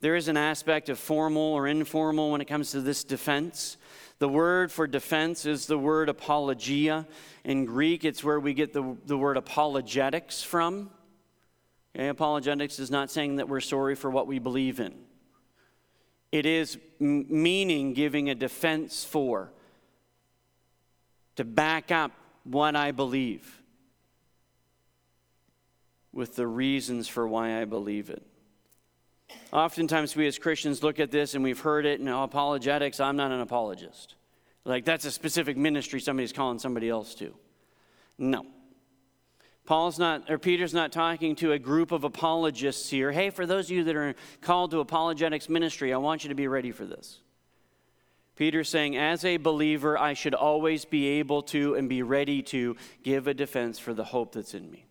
There 0.02 0.16
is 0.16 0.28
an 0.28 0.38
aspect 0.38 0.90
of 0.90 1.00
formal 1.00 1.42
or 1.42 1.68
informal 1.68 2.32
when 2.32 2.42
it 2.42 2.46
comes 2.46 2.72
to 2.72 2.82
this 2.82 3.04
defense. 3.04 3.78
The 4.20 4.30
word 4.30 4.72
for 4.72 4.88
defense 4.88 5.46
is 5.46 5.66
the 5.66 5.78
word 5.78 6.08
apologia. 6.08 7.06
In 7.44 7.66
Greek, 7.66 8.06
it's 8.06 8.24
where 8.24 8.40
we 8.40 8.54
get 8.54 8.72
the, 8.72 8.96
the 9.06 9.18
word 9.18 9.38
apologetics 9.38 10.42
from. 10.42 10.90
Okay, 11.96 12.08
apologetics 12.08 12.80
is 12.80 12.92
not 12.92 13.12
saying 13.12 13.38
that 13.38 13.50
we're 13.50 13.62
sorry 13.62 13.96
for 13.96 14.10
what 14.10 14.28
we 14.28 14.40
believe 14.40 14.80
in, 14.80 14.94
it 16.32 16.46
is 16.46 16.78
m- 17.00 17.26
meaning 17.30 17.94
giving 17.94 18.30
a 18.30 18.36
defense 18.36 19.06
for, 19.06 19.52
to 21.38 21.46
back 21.46 21.92
up 21.92 22.12
what 22.44 22.76
I 22.76 22.92
believe 22.92 23.62
with 26.12 26.36
the 26.36 26.48
reasons 26.48 27.08
for 27.08 27.28
why 27.28 27.62
I 27.62 27.66
believe 27.66 28.10
it. 28.10 28.24
Oftentimes, 29.52 30.16
we 30.16 30.28
as 30.28 30.38
Christians 30.38 30.84
look 30.84 31.00
at 31.00 31.12
this 31.12 31.34
and 31.34 31.44
we've 31.44 31.60
heard 31.60 31.86
it 31.86 32.00
in 32.00 32.08
apologetics. 32.08 33.00
I'm 33.00 33.16
not 33.16 33.32
an 33.32 33.42
apologist. 33.42 34.16
Like, 34.66 34.86
that's 34.86 35.06
a 35.06 35.12
specific 35.12 35.58
ministry 35.58 36.02
somebody's 36.02 36.34
calling 36.34 36.60
somebody 36.60 36.90
else 36.90 37.16
to. 37.16 37.34
No. 38.18 38.46
Paul's 39.66 39.98
not, 39.98 40.30
or 40.30 40.38
Peter's 40.38 40.74
not 40.74 40.92
talking 40.92 41.36
to 41.38 41.52
a 41.52 41.60
group 41.60 41.92
of 41.92 42.04
apologists 42.04 42.90
here. 42.90 43.12
Hey, 43.12 43.30
for 43.30 43.46
those 43.46 43.66
of 43.66 43.72
you 43.72 43.84
that 43.86 43.96
are 43.96 44.16
called 44.42 44.72
to 44.72 44.80
apologetics 44.80 45.50
ministry, 45.50 45.94
I 45.94 45.98
want 45.98 46.24
you 46.24 46.30
to 46.30 46.36
be 46.36 46.48
ready 46.48 46.72
for 46.72 46.86
this. 46.86 47.20
Peter's 48.36 48.70
saying, 48.70 48.98
as 48.98 49.24
a 49.24 49.38
believer, 49.38 49.98
I 49.98 50.14
should 50.14 50.34
always 50.34 50.86
be 50.86 51.08
able 51.08 51.42
to 51.44 51.76
and 51.76 51.88
be 51.88 52.04
ready 52.04 52.42
to 52.44 52.76
give 53.04 53.28
a 53.28 53.34
defense 53.34 53.80
for 53.80 53.94
the 53.94 54.04
hope 54.04 54.34
that's 54.34 54.54
in 54.54 54.70
me 54.70 54.86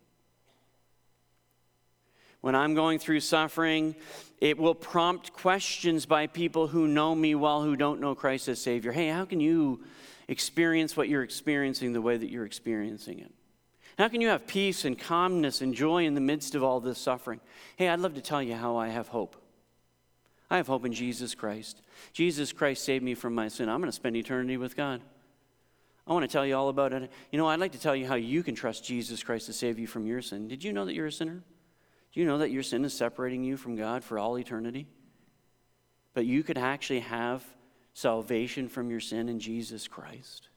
when 2.44 2.54
I'm 2.54 2.74
going 2.74 2.98
through 2.98 3.20
suffering, 3.20 3.94
it 4.38 4.58
will 4.58 4.74
prompt 4.74 5.32
questions 5.32 6.04
by 6.04 6.26
people 6.26 6.66
who 6.66 6.86
know 6.86 7.14
me 7.14 7.34
well, 7.34 7.62
who 7.62 7.74
don't 7.74 8.02
know 8.02 8.14
Christ 8.14 8.48
as 8.48 8.60
Savior. 8.60 8.92
Hey, 8.92 9.08
how 9.08 9.24
can 9.24 9.40
you 9.40 9.82
experience 10.28 10.94
what 10.94 11.08
you're 11.08 11.22
experiencing 11.22 11.94
the 11.94 12.02
way 12.02 12.18
that 12.18 12.28
you're 12.28 12.44
experiencing 12.44 13.20
it? 13.20 13.32
How 13.96 14.08
can 14.08 14.20
you 14.20 14.28
have 14.28 14.46
peace 14.46 14.84
and 14.84 14.98
calmness 14.98 15.62
and 15.62 15.74
joy 15.74 16.04
in 16.04 16.14
the 16.14 16.20
midst 16.20 16.54
of 16.54 16.62
all 16.62 16.80
this 16.80 16.98
suffering? 16.98 17.40
Hey, 17.76 17.88
I'd 17.88 18.00
love 18.00 18.12
to 18.16 18.20
tell 18.20 18.42
you 18.42 18.56
how 18.56 18.76
I 18.76 18.88
have 18.88 19.08
hope. 19.08 19.36
I 20.50 20.58
have 20.58 20.66
hope 20.66 20.84
in 20.84 20.92
Jesus 20.92 21.34
Christ. 21.34 21.80
Jesus 22.12 22.52
Christ 22.52 22.84
saved 22.84 23.02
me 23.02 23.14
from 23.14 23.34
my 23.34 23.48
sin. 23.48 23.70
I'm 23.70 23.80
going 23.80 23.88
to 23.88 23.96
spend 23.96 24.16
eternity 24.16 24.58
with 24.58 24.76
God. 24.76 25.00
I 26.06 26.12
want 26.12 26.24
to 26.24 26.30
tell 26.30 26.44
you 26.44 26.56
all 26.58 26.68
about 26.68 26.92
it. 26.92 27.10
You 27.32 27.38
know, 27.38 27.48
I'd 27.48 27.58
like 27.58 27.72
to 27.72 27.80
tell 27.80 27.96
you 27.96 28.06
how 28.06 28.16
you 28.16 28.42
can 28.42 28.54
trust 28.54 28.84
Jesus 28.84 29.22
Christ 29.22 29.46
to 29.46 29.54
save 29.54 29.78
you 29.78 29.86
from 29.86 30.06
your 30.06 30.20
sin. 30.20 30.46
Did 30.46 30.62
you 30.62 30.74
know 30.74 30.84
that 30.84 30.92
you're 30.92 31.06
a 31.06 31.12
sinner? 31.12 31.42
Do 32.14 32.20
you 32.20 32.26
know 32.26 32.38
that 32.38 32.52
your 32.52 32.62
sin 32.62 32.84
is 32.84 32.94
separating 32.94 33.42
you 33.42 33.56
from 33.56 33.74
God 33.74 34.04
for 34.04 34.20
all 34.20 34.38
eternity? 34.38 34.86
But 36.14 36.26
you 36.26 36.44
could 36.44 36.56
actually 36.56 37.00
have 37.00 37.44
salvation 37.92 38.68
from 38.68 38.88
your 38.88 39.00
sin 39.00 39.28
in 39.28 39.40
Jesus 39.40 39.88
Christ. 39.88 40.48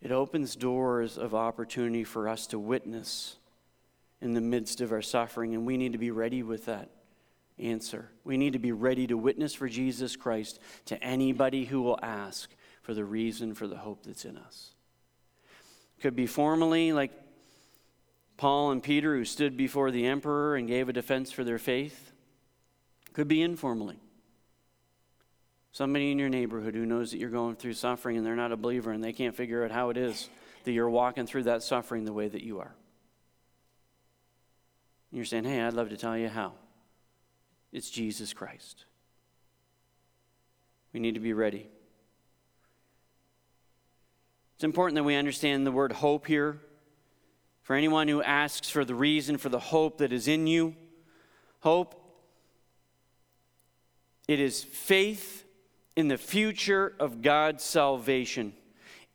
It 0.00 0.12
opens 0.12 0.54
doors 0.54 1.18
of 1.18 1.34
opportunity 1.34 2.04
for 2.04 2.28
us 2.28 2.46
to 2.48 2.60
witness 2.60 3.36
in 4.20 4.34
the 4.34 4.40
midst 4.40 4.80
of 4.80 4.92
our 4.92 5.02
suffering, 5.02 5.54
and 5.54 5.66
we 5.66 5.76
need 5.76 5.92
to 5.92 5.98
be 5.98 6.12
ready 6.12 6.44
with 6.44 6.66
that 6.66 6.90
answer. 7.58 8.08
We 8.22 8.36
need 8.36 8.52
to 8.52 8.60
be 8.60 8.70
ready 8.70 9.08
to 9.08 9.16
witness 9.16 9.52
for 9.52 9.68
Jesus 9.68 10.14
Christ 10.14 10.60
to 10.84 11.02
anybody 11.02 11.64
who 11.64 11.82
will 11.82 11.98
ask 12.02 12.50
for 12.82 12.94
the 12.94 13.04
reason 13.04 13.52
for 13.54 13.66
the 13.66 13.78
hope 13.78 14.04
that's 14.04 14.24
in 14.24 14.36
us. 14.36 14.74
Could 16.00 16.14
be 16.14 16.26
formally, 16.26 16.92
like 16.92 17.10
Paul 18.36 18.70
and 18.70 18.82
Peter, 18.82 19.16
who 19.16 19.24
stood 19.24 19.56
before 19.56 19.90
the 19.90 20.06
emperor 20.06 20.56
and 20.56 20.68
gave 20.68 20.88
a 20.88 20.92
defense 20.92 21.32
for 21.32 21.44
their 21.44 21.58
faith. 21.58 22.12
Could 23.12 23.28
be 23.28 23.42
informally. 23.42 23.98
Somebody 25.72 26.10
in 26.10 26.18
your 26.18 26.28
neighborhood 26.28 26.74
who 26.74 26.86
knows 26.86 27.10
that 27.10 27.18
you're 27.18 27.30
going 27.30 27.56
through 27.56 27.74
suffering 27.74 28.16
and 28.16 28.26
they're 28.26 28.36
not 28.36 28.52
a 28.52 28.56
believer 28.56 28.92
and 28.92 29.02
they 29.02 29.12
can't 29.12 29.36
figure 29.36 29.64
out 29.64 29.70
how 29.70 29.90
it 29.90 29.96
is 29.96 30.28
that 30.64 30.72
you're 30.72 30.90
walking 30.90 31.26
through 31.26 31.44
that 31.44 31.62
suffering 31.62 32.04
the 32.04 32.12
way 32.12 32.28
that 32.28 32.42
you 32.42 32.58
are. 32.60 32.74
And 35.10 35.18
you're 35.18 35.24
saying, 35.24 35.44
hey, 35.44 35.62
I'd 35.62 35.74
love 35.74 35.90
to 35.90 35.96
tell 35.96 36.16
you 36.16 36.28
how. 36.28 36.52
It's 37.72 37.90
Jesus 37.90 38.32
Christ. 38.32 38.84
We 40.92 41.00
need 41.00 41.14
to 41.14 41.20
be 41.20 41.32
ready. 41.32 41.68
It's 44.56 44.64
important 44.64 44.96
that 44.96 45.04
we 45.04 45.14
understand 45.14 45.66
the 45.66 45.72
word 45.72 45.92
hope 45.92 46.26
here. 46.26 46.58
For 47.66 47.74
anyone 47.74 48.06
who 48.06 48.22
asks 48.22 48.70
for 48.70 48.84
the 48.84 48.94
reason 48.94 49.38
for 49.38 49.48
the 49.48 49.58
hope 49.58 49.98
that 49.98 50.12
is 50.12 50.28
in 50.28 50.46
you, 50.46 50.76
hope, 51.58 52.00
it 54.28 54.38
is 54.38 54.62
faith 54.62 55.44
in 55.96 56.06
the 56.06 56.16
future 56.16 56.94
of 57.00 57.22
God's 57.22 57.64
salvation. 57.64 58.52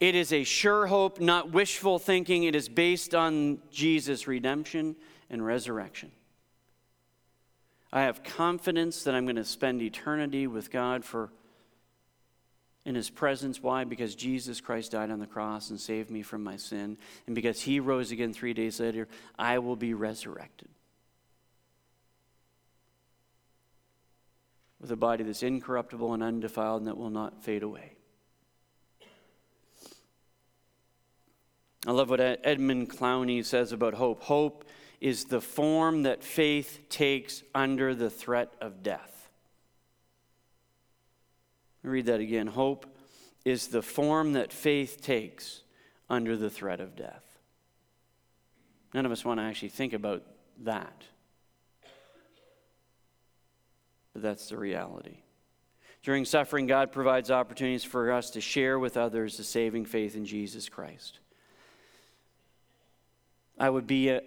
It 0.02 0.16
is 0.16 0.34
a 0.34 0.44
sure 0.44 0.88
hope, 0.88 1.22
not 1.22 1.54
wishful 1.54 1.98
thinking. 1.98 2.44
It 2.44 2.54
is 2.54 2.68
based 2.68 3.16
on 3.16 3.60
Jesus' 3.72 4.28
redemption 4.28 4.98
and 5.30 5.46
resurrection. 5.46 6.12
I 7.94 8.02
have 8.02 8.22
confidence 8.22 9.04
that 9.04 9.16
I'm 9.16 9.24
going 9.24 9.38
to 9.38 9.46
spend 9.46 9.82
eternity 9.82 10.46
with 10.46 10.70
God 10.70 11.06
for 11.06 11.32
in 12.86 12.96
his 12.96 13.10
presence. 13.10 13.62
Why? 13.62 13.84
Because 13.84 14.16
Jesus 14.16 14.60
Christ 14.60 14.92
died 14.92 15.12
on 15.12 15.20
the 15.20 15.28
cross 15.28 15.70
and 15.70 15.80
saved 15.80 16.10
me 16.10 16.22
from 16.22 16.44
my 16.44 16.58
sin. 16.58 16.98
And 17.28 17.36
because 17.36 17.62
he 17.62 17.80
rose 17.80 18.12
again 18.12 18.34
three 18.34 18.54
days 18.54 18.80
later, 18.80 19.08
I 19.38 19.60
will 19.60 19.76
be 19.76 19.94
resurrected. 19.94 20.70
With 24.80 24.92
a 24.92 24.96
body 24.96 25.24
that's 25.24 25.44
incorruptible 25.44 26.14
and 26.14 26.24
undefiled 26.24 26.82
and 26.82 26.88
that 26.88 26.98
will 26.98 27.12
not 27.12 27.44
fade 27.44 27.62
away. 27.62 27.94
I 31.86 31.92
love 31.92 32.10
what 32.10 32.20
Edmund 32.20 32.90
Clowney 32.92 33.44
says 33.44 33.72
about 33.72 33.96
hope. 33.96 34.22
Hope 34.24 34.66
is 35.00 35.26
the 35.26 35.42
form 35.42 36.04
that 36.04 36.24
faith 36.24 36.80
takes 36.90 37.42
under 37.56 37.96
the 37.96 38.10
threat 38.10 38.54
of 38.62 38.84
death. 38.84 39.21
Read 41.90 42.06
that 42.06 42.20
again. 42.20 42.48
Hope 42.48 42.86
is 43.44 43.68
the 43.68 43.82
form 43.82 44.34
that 44.34 44.54
faith 44.54 45.02
takes 45.02 45.62
under 46.10 46.38
the 46.38 46.50
threat 46.50 46.80
of 46.80 46.96
death. 46.96 47.24
None 48.94 49.06
of 49.06 49.12
us 49.12 49.26
want 49.26 49.40
to 49.40 49.44
actually 49.44 49.70
think 49.70 49.94
about 49.94 50.24
that. 50.64 51.04
But 54.14 54.22
that's 54.22 54.50
the 54.50 54.58
reality. 54.58 55.18
During 56.04 56.26
suffering, 56.26 56.66
God 56.66 56.92
provides 56.92 57.32
opportunities 57.32 57.84
for 57.84 58.12
us 58.12 58.32
to 58.32 58.42
share 58.42 58.80
with 58.80 58.98
others 58.98 59.38
the 59.38 59.44
saving 59.44 59.86
faith 59.86 60.16
in 60.16 60.26
Jesus 60.26 60.68
Christ. 60.68 61.20
I 63.58 63.70
would 63.70 63.86
be 63.86 64.20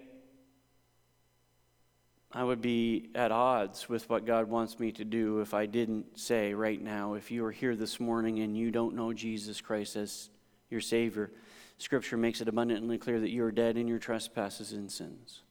I 2.31 2.43
would 2.43 2.61
be 2.61 3.09
at 3.15 3.31
odds 3.31 3.87
with 3.87 4.09
what 4.09 4.25
God 4.25 4.49
wants 4.49 4.79
me 4.79 4.91
to 4.93 5.05
do 5.05 5.39
if 5.39 5.53
I 5.53 5.65
didn't 5.65 6.19
say 6.19 6.53
right 6.53 6.81
now, 6.81 7.13
if 7.13 7.31
you 7.31 7.45
are 7.45 7.51
here 7.51 7.75
this 7.75 7.99
morning 7.99 8.39
and 8.39 8.57
you 8.57 8.71
don't 8.71 8.95
know 8.95 9.13
Jesus 9.13 9.61
Christ 9.61 9.95
as 9.95 10.29
your 10.69 10.81
Savior, 10.81 11.31
Scripture 11.77 12.17
makes 12.17 12.41
it 12.41 12.47
abundantly 12.47 12.97
clear 12.97 13.19
that 13.19 13.31
you 13.31 13.43
are 13.45 13.51
dead 13.51 13.77
in 13.77 13.87
your 13.87 13.99
trespasses 13.99 14.73
and 14.73 14.91
sins. 14.91 15.43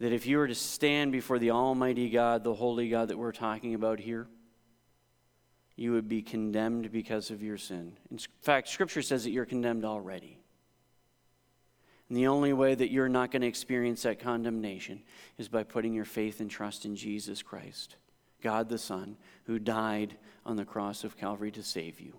That 0.00 0.12
if 0.12 0.26
you 0.26 0.38
were 0.38 0.48
to 0.48 0.54
stand 0.54 1.12
before 1.12 1.38
the 1.38 1.52
Almighty 1.52 2.10
God, 2.10 2.44
the 2.44 2.54
Holy 2.54 2.88
God 2.88 3.08
that 3.08 3.18
we're 3.18 3.32
talking 3.32 3.74
about 3.74 4.00
here, 4.00 4.26
you 5.76 5.92
would 5.92 6.08
be 6.08 6.22
condemned 6.22 6.92
because 6.92 7.30
of 7.30 7.42
your 7.42 7.56
sin. 7.56 7.96
In 8.10 8.18
fact, 8.42 8.68
Scripture 8.68 9.02
says 9.02 9.24
that 9.24 9.30
you're 9.30 9.46
condemned 9.46 9.84
already. 9.84 10.41
And 12.12 12.18
the 12.18 12.26
only 12.26 12.52
way 12.52 12.74
that 12.74 12.90
you're 12.90 13.08
not 13.08 13.30
going 13.30 13.40
to 13.40 13.48
experience 13.48 14.02
that 14.02 14.20
condemnation 14.20 15.00
is 15.38 15.48
by 15.48 15.62
putting 15.62 15.94
your 15.94 16.04
faith 16.04 16.40
and 16.40 16.50
trust 16.50 16.84
in 16.84 16.94
Jesus 16.94 17.40
Christ, 17.40 17.96
God 18.42 18.68
the 18.68 18.76
Son, 18.76 19.16
who 19.44 19.58
died 19.58 20.18
on 20.44 20.56
the 20.56 20.66
cross 20.66 21.04
of 21.04 21.16
Calvary 21.16 21.50
to 21.52 21.62
save 21.62 22.00
you. 22.00 22.18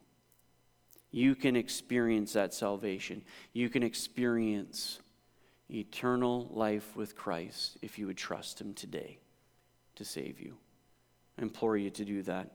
You 1.12 1.36
can 1.36 1.56
experience 1.56 2.34
that 2.34 2.56
salvation. 2.56 3.22
You 3.54 3.70
can 3.70 3.84
experience 3.84 5.00
eternal 5.70 6.50
life 6.50 6.96
with 6.96 7.16
Christ 7.16 7.78
if 7.84 8.00
you 8.00 8.08
would 8.08 8.18
trust 8.18 8.60
Him 8.60 8.74
today 8.74 9.20
to 9.94 10.04
save 10.04 10.40
you. 10.40 10.58
I 11.38 11.44
implore 11.44 11.78
you 11.78 11.92
to 11.92 12.04
do 12.04 12.24
that. 12.24 12.50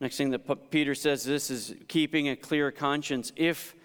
Next 0.00 0.16
thing 0.16 0.30
that 0.30 0.70
Peter 0.72 0.96
says 0.96 1.22
this 1.22 1.48
is 1.48 1.76
keeping 1.86 2.28
a 2.28 2.34
clear 2.34 2.72
conscience. 2.72 3.30
If 3.36 3.76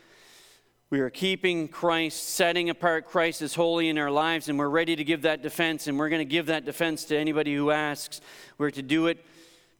we 0.94 1.00
are 1.00 1.10
keeping 1.10 1.68
Christ, 1.68 2.36
setting 2.36 2.70
apart 2.70 3.08
Christ 3.08 3.42
as 3.42 3.56
holy 3.56 3.90
in 3.90 3.98
our 3.98 4.12
lives, 4.12 4.48
and 4.48 4.60
we're 4.60 4.70
ready 4.70 4.96
to 4.96 5.04
give 5.04 5.24
that 5.24 5.42
defense, 5.42 5.88
and 5.88 5.98
we're 5.98 6.10
going 6.10 6.20
to 6.20 6.24
give 6.24 6.46
that 6.46 6.66
defense 6.66 7.06
to 7.06 7.18
anybody 7.18 7.56
who 7.56 7.72
asks. 7.72 8.22
We're 8.60 8.70
to 8.70 8.84
do 8.84 9.08
it 9.08 9.26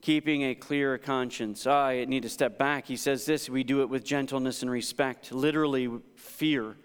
keeping 0.02 0.42
a 0.42 0.56
clear 0.56 0.98
conscience. 0.98 1.68
I 1.68 2.06
need 2.06 2.24
to 2.24 2.30
step 2.30 2.58
back. 2.58 2.88
He 2.88 2.98
says 2.98 3.28
this 3.28 3.48
we 3.48 3.64
do 3.64 3.84
it 3.84 3.90
with 3.90 4.04
gentleness 4.04 4.64
and 4.64 4.72
respect, 4.72 5.32
literally, 5.32 5.88
fear. 6.16 6.78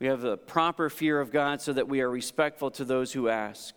We 0.00 0.06
have 0.06 0.22
the 0.22 0.38
proper 0.38 0.88
fear 0.88 1.20
of 1.20 1.30
God 1.30 1.60
so 1.60 1.74
that 1.74 1.86
we 1.86 2.00
are 2.00 2.08
respectful 2.08 2.70
to 2.70 2.86
those 2.86 3.12
who 3.12 3.28
ask. 3.28 3.74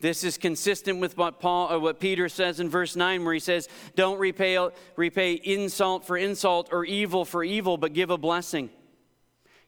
This 0.00 0.24
is 0.24 0.38
consistent 0.38 0.98
with 0.98 1.18
what 1.18 1.40
Paul 1.40 1.70
or 1.70 1.78
what 1.78 2.00
Peter 2.00 2.30
says 2.30 2.58
in 2.58 2.70
verse 2.70 2.96
9 2.96 3.22
where 3.26 3.34
he 3.34 3.40
says, 3.40 3.68
"Don't 3.96 4.18
repay 4.18 4.70
repay 4.96 5.34
insult 5.34 6.06
for 6.06 6.16
insult 6.16 6.70
or 6.72 6.86
evil 6.86 7.26
for 7.26 7.44
evil, 7.44 7.76
but 7.76 7.92
give 7.92 8.08
a 8.08 8.16
blessing." 8.16 8.70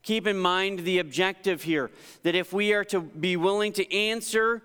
Keep 0.02 0.26
in 0.26 0.38
mind 0.38 0.80
the 0.80 0.98
objective 0.98 1.62
here 1.62 1.90
that 2.22 2.34
if 2.34 2.52
we 2.52 2.72
are 2.72 2.84
to 2.84 3.00
be 3.00 3.36
willing 3.36 3.72
to 3.74 3.94
answer 3.94 4.62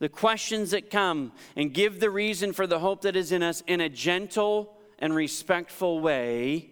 the 0.00 0.08
questions 0.08 0.72
that 0.72 0.90
come 0.90 1.32
and 1.54 1.72
give 1.72 2.00
the 2.00 2.10
reason 2.10 2.52
for 2.52 2.66
the 2.66 2.80
hope 2.80 3.02
that 3.02 3.14
is 3.14 3.32
in 3.32 3.42
us 3.42 3.62
in 3.66 3.80
a 3.80 3.88
gentle 3.88 4.76
and 4.98 5.14
respectful 5.14 6.00
way, 6.00 6.70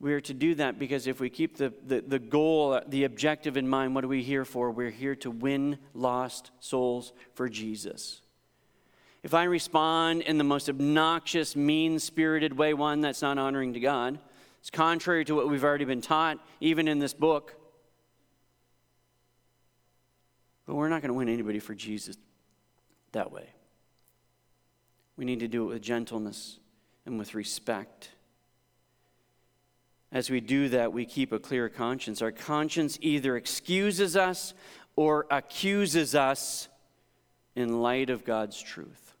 we 0.00 0.12
are 0.12 0.20
to 0.20 0.34
do 0.34 0.54
that 0.54 0.78
because 0.78 1.06
if 1.06 1.20
we 1.20 1.30
keep 1.30 1.56
the, 1.56 1.72
the, 1.86 2.00
the 2.00 2.18
goal, 2.18 2.80
the 2.88 3.04
objective 3.04 3.56
in 3.56 3.68
mind, 3.68 3.94
what 3.94 4.04
are 4.04 4.08
we 4.08 4.22
here 4.22 4.44
for? 4.44 4.70
We're 4.70 4.90
here 4.90 5.16
to 5.16 5.30
win 5.30 5.78
lost 5.94 6.50
souls 6.60 7.12
for 7.34 7.48
Jesus. 7.48 8.20
If 9.22 9.32
I 9.32 9.44
respond 9.44 10.22
in 10.22 10.36
the 10.36 10.44
most 10.44 10.68
obnoxious, 10.68 11.56
mean 11.56 11.98
spirited 11.98 12.56
way, 12.56 12.74
one 12.74 13.00
that's 13.00 13.22
not 13.22 13.38
honoring 13.38 13.72
to 13.72 13.80
God, 13.80 14.18
it's 14.64 14.70
contrary 14.70 15.26
to 15.26 15.34
what 15.34 15.46
we've 15.50 15.62
already 15.62 15.84
been 15.84 16.00
taught, 16.00 16.38
even 16.58 16.88
in 16.88 16.98
this 16.98 17.12
book. 17.12 17.54
But 20.64 20.74
we're 20.74 20.88
not 20.88 21.02
going 21.02 21.10
to 21.10 21.14
win 21.18 21.28
anybody 21.28 21.58
for 21.58 21.74
Jesus 21.74 22.16
that 23.12 23.30
way. 23.30 23.46
We 25.18 25.26
need 25.26 25.40
to 25.40 25.48
do 25.48 25.64
it 25.64 25.74
with 25.74 25.82
gentleness 25.82 26.58
and 27.04 27.18
with 27.18 27.34
respect. 27.34 28.08
As 30.10 30.30
we 30.30 30.40
do 30.40 30.70
that, 30.70 30.94
we 30.94 31.04
keep 31.04 31.32
a 31.32 31.38
clear 31.38 31.68
conscience. 31.68 32.22
Our 32.22 32.32
conscience 32.32 32.96
either 33.02 33.36
excuses 33.36 34.16
us 34.16 34.54
or 34.96 35.26
accuses 35.30 36.14
us 36.14 36.68
in 37.54 37.82
light 37.82 38.08
of 38.08 38.24
God's 38.24 38.62
truth. 38.62 39.14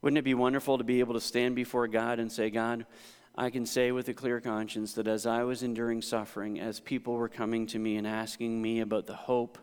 Wouldn't 0.00 0.18
it 0.18 0.22
be 0.22 0.34
wonderful 0.34 0.78
to 0.78 0.84
be 0.84 1.00
able 1.00 1.14
to 1.14 1.20
stand 1.20 1.56
before 1.56 1.88
God 1.88 2.20
and 2.20 2.30
say, 2.30 2.48
God, 2.48 2.86
I 3.34 3.48
can 3.48 3.64
say 3.64 3.92
with 3.92 4.08
a 4.08 4.14
clear 4.14 4.40
conscience 4.40 4.92
that 4.94 5.08
as 5.08 5.24
I 5.24 5.42
was 5.44 5.62
enduring 5.62 6.02
suffering, 6.02 6.60
as 6.60 6.80
people 6.80 7.14
were 7.14 7.30
coming 7.30 7.66
to 7.68 7.78
me 7.78 7.96
and 7.96 8.06
asking 8.06 8.60
me 8.60 8.80
about 8.80 9.06
the 9.06 9.14
hope 9.14 9.58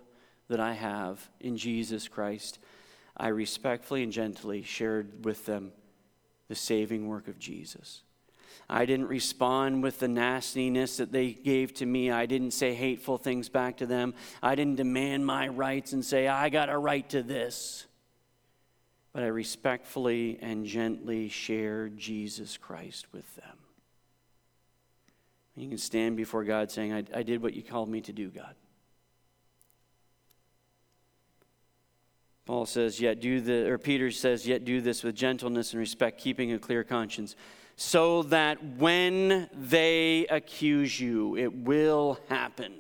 that 0.48 0.60
I 0.60 0.74
have 0.74 1.30
in 1.40 1.56
Jesus 1.56 2.08
Christ, 2.08 2.58
I 3.16 3.28
respectfully 3.28 4.02
and 4.02 4.12
gently 4.12 4.64
shared 4.64 5.24
with 5.24 5.46
them 5.46 5.72
the 6.48 6.56
saving 6.56 7.08
work 7.08 7.28
of 7.28 7.38
Jesus. 7.38 8.02
I 8.68 8.86
didn't 8.86 9.08
respond 9.08 9.84
with 9.84 10.00
the 10.00 10.08
nastiness 10.08 10.98
that 10.98 11.12
they 11.12 11.32
gave 11.32 11.74
to 11.76 11.86
me. 11.86 12.10
I 12.10 12.26
didn't 12.26 12.52
say 12.52 12.74
hateful 12.74 13.18
things 13.18 13.50
back 13.50 13.78
to 13.78 13.86
them. 13.86 14.16
I 14.42 14.56
didn't 14.56 14.76
demand 14.78 15.26
my 15.26 15.48
rights 15.48 15.94
and 15.94 16.04
say, 16.04 16.28
I 16.28 16.50
got 16.50 16.70
a 16.70 16.78
right 16.78 17.08
to 17.10 17.22
this 17.22 17.86
but 19.12 19.24
I 19.24 19.28
respectfully 19.28 20.38
and 20.42 20.66
gently 20.66 21.30
share 21.30 21.90
Jesus 21.90 22.58
Christ 22.58 23.08
with 23.12 23.36
them. 23.36 23.58
You 25.56 25.68
can 25.68 25.78
stand 25.78 26.16
before 26.16 26.44
God 26.44 26.72
saying, 26.72 26.94
I, 26.94 27.04
I 27.14 27.24
did 27.24 27.42
what 27.42 27.54
you 27.54 27.64
called 27.64 27.90
me 27.90 28.02
to 28.02 28.14
do, 28.14 28.30
God. 28.30 28.56
Paul 32.46 32.66
says, 32.66 33.00
yet 33.00 33.20
do 33.20 33.42
the, 33.42 33.70
or 33.70 33.78
Peter 33.78 34.10
says, 34.10 34.48
yet 34.48 34.66
do 34.66 34.82
this 34.82 35.04
with 35.04 35.16
gentleness 35.16 35.74
and 35.74 35.80
respect, 35.80 36.20
keeping 36.20 36.54
a 36.54 36.60
clear 36.60 36.84
conscience. 36.84 37.36
so 37.80 38.24
that 38.24 38.62
when 38.78 39.50
they 39.54 40.26
accuse 40.30 41.00
you, 41.00 41.38
it 41.38 41.54
will 41.64 42.20
happen. 42.28 42.74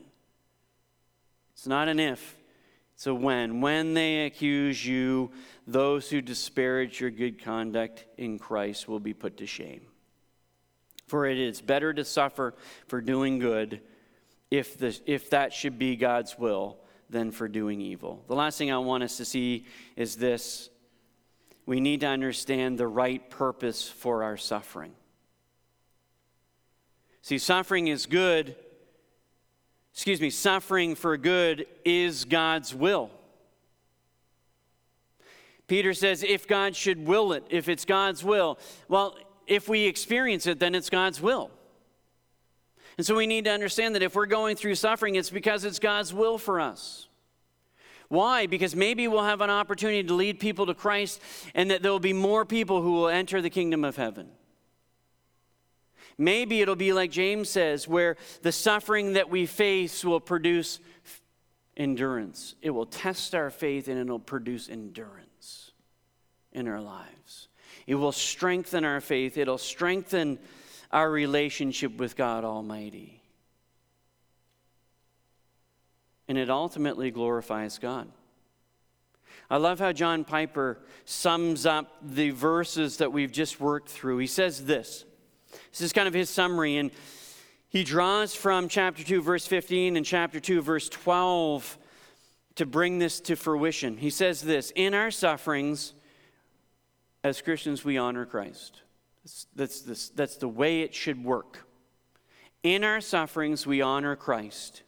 It's 1.53 1.65
not 1.65 1.87
an 1.87 2.01
if, 2.01 2.35
a 3.07 3.13
when. 3.13 3.61
When 3.61 3.93
they 3.93 4.25
accuse 4.25 4.85
you, 4.85 5.31
those 5.65 6.09
who 6.09 6.21
disparage 6.21 6.99
your 6.99 7.11
good 7.11 7.43
conduct 7.43 8.05
in 8.17 8.39
Christ 8.39 8.87
will 8.87 8.99
be 8.99 9.13
put 9.13 9.37
to 9.37 9.45
shame. 9.45 9.81
For 11.07 11.25
it 11.25 11.39
is 11.39 11.61
better 11.61 11.93
to 11.93 12.05
suffer 12.05 12.53
for 12.87 13.01
doing 13.01 13.39
good, 13.39 13.81
if, 14.51 14.77
the, 14.77 14.99
if 15.05 15.29
that 15.31 15.53
should 15.53 15.79
be 15.79 15.95
God's 15.95 16.37
will, 16.37 16.77
than 17.09 17.31
for 17.31 17.47
doing 17.47 17.81
evil. 17.81 18.23
The 18.27 18.35
last 18.35 18.57
thing 18.57 18.71
I 18.71 18.77
want 18.77 19.03
us 19.03 19.17
to 19.17 19.25
see 19.25 19.65
is 19.95 20.15
this 20.15 20.69
we 21.65 21.79
need 21.79 22.01
to 22.01 22.07
understand 22.07 22.77
the 22.77 22.87
right 22.87 23.29
purpose 23.29 23.87
for 23.87 24.23
our 24.23 24.37
suffering. 24.37 24.91
See, 27.21 27.37
suffering 27.37 27.87
is 27.87 28.07
good. 28.07 28.55
Excuse 29.93 30.21
me, 30.21 30.29
suffering 30.29 30.95
for 30.95 31.17
good 31.17 31.65
is 31.83 32.25
God's 32.25 32.73
will. 32.73 33.11
Peter 35.67 35.93
says, 35.93 36.23
if 36.23 36.47
God 36.47 36.75
should 36.75 37.05
will 37.05 37.31
it, 37.33 37.43
if 37.49 37.69
it's 37.69 37.85
God's 37.85 38.23
will, 38.23 38.57
well, 38.87 39.17
if 39.45 39.69
we 39.69 39.85
experience 39.85 40.47
it, 40.47 40.59
then 40.59 40.73
it's 40.73 40.89
God's 40.89 41.21
will. 41.21 41.51
And 42.97 43.05
so 43.05 43.15
we 43.15 43.27
need 43.27 43.45
to 43.45 43.51
understand 43.51 43.95
that 43.95 44.03
if 44.03 44.15
we're 44.15 44.25
going 44.25 44.55
through 44.55 44.75
suffering, 44.75 45.15
it's 45.15 45.29
because 45.29 45.63
it's 45.63 45.79
God's 45.79 46.13
will 46.13 46.37
for 46.37 46.59
us. 46.59 47.07
Why? 48.09 48.47
Because 48.47 48.75
maybe 48.75 49.07
we'll 49.07 49.23
have 49.23 49.41
an 49.41 49.51
opportunity 49.51 50.03
to 50.03 50.13
lead 50.13 50.39
people 50.39 50.65
to 50.65 50.73
Christ 50.73 51.21
and 51.53 51.69
that 51.69 51.83
there 51.83 51.91
will 51.91 51.99
be 51.99 52.13
more 52.13 52.43
people 52.45 52.81
who 52.81 52.93
will 52.93 53.07
enter 53.07 53.41
the 53.41 53.49
kingdom 53.51 53.85
of 53.85 53.95
heaven. 53.95 54.29
Maybe 56.19 56.61
it'll 56.61 56.75
be 56.75 56.91
like 56.91 57.11
James 57.11 57.49
says, 57.49 57.87
where 57.87 58.17
the 58.41 58.51
suffering 58.51 59.13
that 59.13 59.29
we 59.29 59.45
face 59.45 60.03
will 60.03 60.19
produce 60.19 60.81
endurance. 61.77 62.55
It 62.61 62.71
will 62.71 62.85
test 62.85 63.33
our 63.33 63.49
faith 63.49 63.87
and 63.87 63.97
it'll 63.97 64.19
produce 64.19 64.67
endurance 64.69 65.71
in 66.51 66.67
our 66.67 66.81
lives. 66.81 67.47
It 67.87 67.95
will 67.95 68.11
strengthen 68.11 68.83
our 68.83 68.99
faith, 68.99 69.37
it'll 69.37 69.57
strengthen 69.57 70.39
our 70.91 71.09
relationship 71.09 71.97
with 71.97 72.17
God 72.17 72.43
Almighty. 72.43 73.23
And 76.27 76.37
it 76.37 76.49
ultimately 76.49 77.11
glorifies 77.11 77.79
God. 77.79 78.11
I 79.49 79.55
love 79.55 79.79
how 79.79 79.93
John 79.93 80.25
Piper 80.25 80.79
sums 81.05 81.65
up 81.65 81.95
the 82.03 82.31
verses 82.31 82.97
that 82.97 83.13
we've 83.13 83.31
just 83.31 83.61
worked 83.61 83.87
through. 83.87 84.17
He 84.17 84.27
says 84.27 84.65
this 84.65 85.05
this 85.71 85.81
is 85.81 85.93
kind 85.93 86.07
of 86.07 86.13
his 86.13 86.29
summary. 86.29 86.77
And 86.77 86.91
he 87.69 87.83
draws 87.83 88.33
from 88.33 88.67
chapter 88.67 89.03
2, 89.03 89.21
verse 89.21 89.45
15, 89.45 89.97
and 89.97 90.05
chapter 90.05 90.39
2, 90.39 90.61
verse 90.61 90.89
12 90.89 91.77
to 92.55 92.65
bring 92.65 92.99
this 92.99 93.19
to 93.21 93.35
fruition. 93.35 93.97
He 93.97 94.09
says 94.09 94.41
this 94.41 94.71
In 94.71 94.93
our 94.93 95.11
sufferings, 95.11 95.93
as 97.23 97.41
Christians, 97.41 97.85
we 97.85 97.97
honor 97.97 98.25
Christ. 98.25 98.81
That's, 99.55 99.81
that's, 99.81 100.09
that's 100.09 100.37
the 100.37 100.47
way 100.47 100.81
it 100.81 100.93
should 100.93 101.23
work. 101.23 101.65
In 102.63 102.83
our 102.83 103.01
sufferings, 103.01 103.65
we 103.65 103.81
honor 103.81 104.15
Christ. 104.15 104.83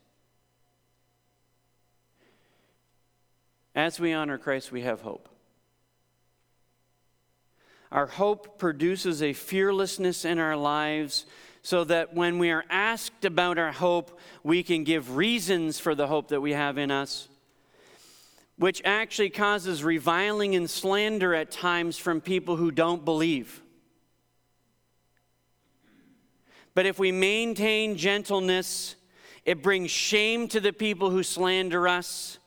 As 3.73 3.99
we 3.99 4.11
honor 4.11 4.37
Christ, 4.37 4.71
we 4.71 4.81
have 4.81 5.01
hope. 5.01 5.29
Our 7.91 8.07
hope 8.07 8.57
produces 8.57 9.21
a 9.21 9.33
fearlessness 9.33 10.23
in 10.23 10.39
our 10.39 10.55
lives 10.55 11.25
so 11.61 11.83
that 11.83 12.13
when 12.13 12.39
we 12.39 12.49
are 12.49 12.63
asked 12.69 13.25
about 13.25 13.57
our 13.59 13.71
hope, 13.71 14.19
we 14.43 14.63
can 14.63 14.83
give 14.83 15.15
reasons 15.15 15.79
for 15.79 15.93
the 15.93 16.07
hope 16.07 16.29
that 16.29 16.41
we 16.41 16.53
have 16.53 16.77
in 16.77 16.89
us, 16.89 17.27
which 18.57 18.81
actually 18.85 19.29
causes 19.29 19.83
reviling 19.83 20.55
and 20.55 20.69
slander 20.69 21.35
at 21.35 21.51
times 21.51 21.97
from 21.97 22.21
people 22.21 22.55
who 22.55 22.71
don't 22.71 23.03
believe. 23.03 23.61
But 26.73 26.85
if 26.85 26.97
we 26.97 27.11
maintain 27.11 27.97
gentleness, 27.97 28.95
it 29.45 29.61
brings 29.61 29.91
shame 29.91 30.47
to 30.47 30.59
the 30.59 30.73
people 30.73 31.09
who 31.09 31.23
slander 31.23 31.87
us 31.87 32.39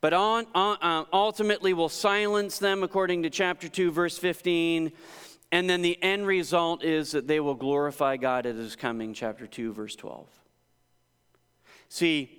but 0.00 0.12
on, 0.12 0.46
uh, 0.54 1.04
ultimately 1.12 1.72
will 1.72 1.88
silence 1.88 2.58
them, 2.58 2.82
according 2.82 3.24
to 3.24 3.30
chapter 3.30 3.68
2, 3.68 3.90
verse 3.90 4.16
15. 4.16 4.92
And 5.50 5.68
then 5.68 5.82
the 5.82 6.00
end 6.02 6.26
result 6.26 6.84
is 6.84 7.12
that 7.12 7.26
they 7.26 7.40
will 7.40 7.54
glorify 7.54 8.16
God 8.16 8.46
at 8.46 8.54
his 8.54 8.76
coming, 8.76 9.14
chapter 9.14 9.46
2, 9.46 9.72
verse 9.72 9.96
12. 9.96 10.28
See, 11.88 12.30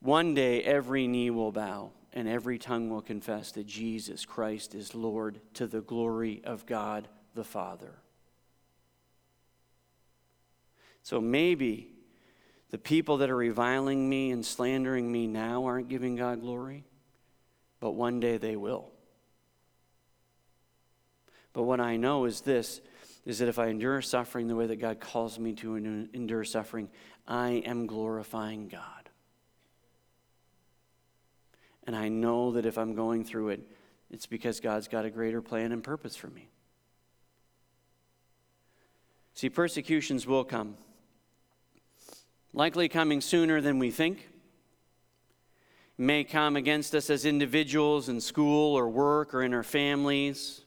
one 0.00 0.34
day 0.34 0.62
every 0.62 1.06
knee 1.06 1.30
will 1.30 1.52
bow 1.52 1.92
and 2.12 2.26
every 2.26 2.58
tongue 2.58 2.88
will 2.88 3.02
confess 3.02 3.52
that 3.52 3.66
Jesus 3.66 4.24
Christ 4.24 4.74
is 4.74 4.94
Lord 4.94 5.38
to 5.54 5.66
the 5.66 5.82
glory 5.82 6.40
of 6.44 6.64
God 6.64 7.08
the 7.34 7.44
Father. 7.44 7.92
So 11.02 11.20
maybe 11.20 11.90
the 12.70 12.78
people 12.78 13.18
that 13.18 13.30
are 13.30 13.36
reviling 13.36 14.08
me 14.08 14.32
and 14.32 14.44
slandering 14.44 15.12
me 15.12 15.26
now 15.26 15.66
aren't 15.66 15.88
giving 15.88 16.16
God 16.16 16.40
glory 16.40 16.84
but 17.80 17.92
one 17.92 18.20
day 18.20 18.36
they 18.36 18.56
will. 18.56 18.92
But 21.52 21.62
what 21.62 21.80
I 21.80 21.96
know 21.96 22.24
is 22.26 22.42
this 22.42 22.80
is 23.24 23.38
that 23.38 23.48
if 23.48 23.58
I 23.58 23.68
endure 23.68 24.02
suffering 24.02 24.46
the 24.46 24.54
way 24.54 24.66
that 24.66 24.76
God 24.76 25.00
calls 25.00 25.38
me 25.38 25.52
to 25.54 25.76
endure 25.76 26.44
suffering, 26.44 26.88
I 27.26 27.62
am 27.66 27.86
glorifying 27.86 28.68
God. 28.68 29.10
And 31.86 31.96
I 31.96 32.08
know 32.08 32.52
that 32.52 32.66
if 32.66 32.78
I'm 32.78 32.94
going 32.94 33.24
through 33.24 33.50
it, 33.50 33.60
it's 34.10 34.26
because 34.26 34.60
God's 34.60 34.88
got 34.88 35.04
a 35.04 35.10
greater 35.10 35.42
plan 35.42 35.72
and 35.72 35.82
purpose 35.82 36.14
for 36.14 36.28
me. 36.28 36.48
See, 39.34 39.50
persecutions 39.50 40.26
will 40.26 40.44
come, 40.44 40.76
likely 42.52 42.88
coming 42.88 43.20
sooner 43.20 43.60
than 43.60 43.78
we 43.78 43.90
think 43.90 44.28
may 45.98 46.24
come 46.24 46.56
against 46.56 46.94
us 46.94 47.08
as 47.08 47.24
individuals 47.24 48.08
in 48.08 48.20
school 48.20 48.76
or 48.76 48.88
work 48.88 49.34
or 49.34 49.42
in 49.42 49.54
our 49.54 49.62
families 49.62 50.62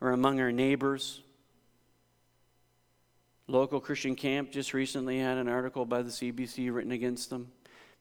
or 0.00 0.10
among 0.10 0.40
our 0.40 0.52
neighbors. 0.52 1.22
Local 3.48 3.80
Christian 3.80 4.16
camp 4.16 4.50
just 4.50 4.74
recently 4.74 5.18
had 5.18 5.38
an 5.38 5.48
article 5.48 5.86
by 5.86 6.02
the 6.02 6.10
CBC 6.10 6.74
written 6.74 6.92
against 6.92 7.30
them 7.30 7.52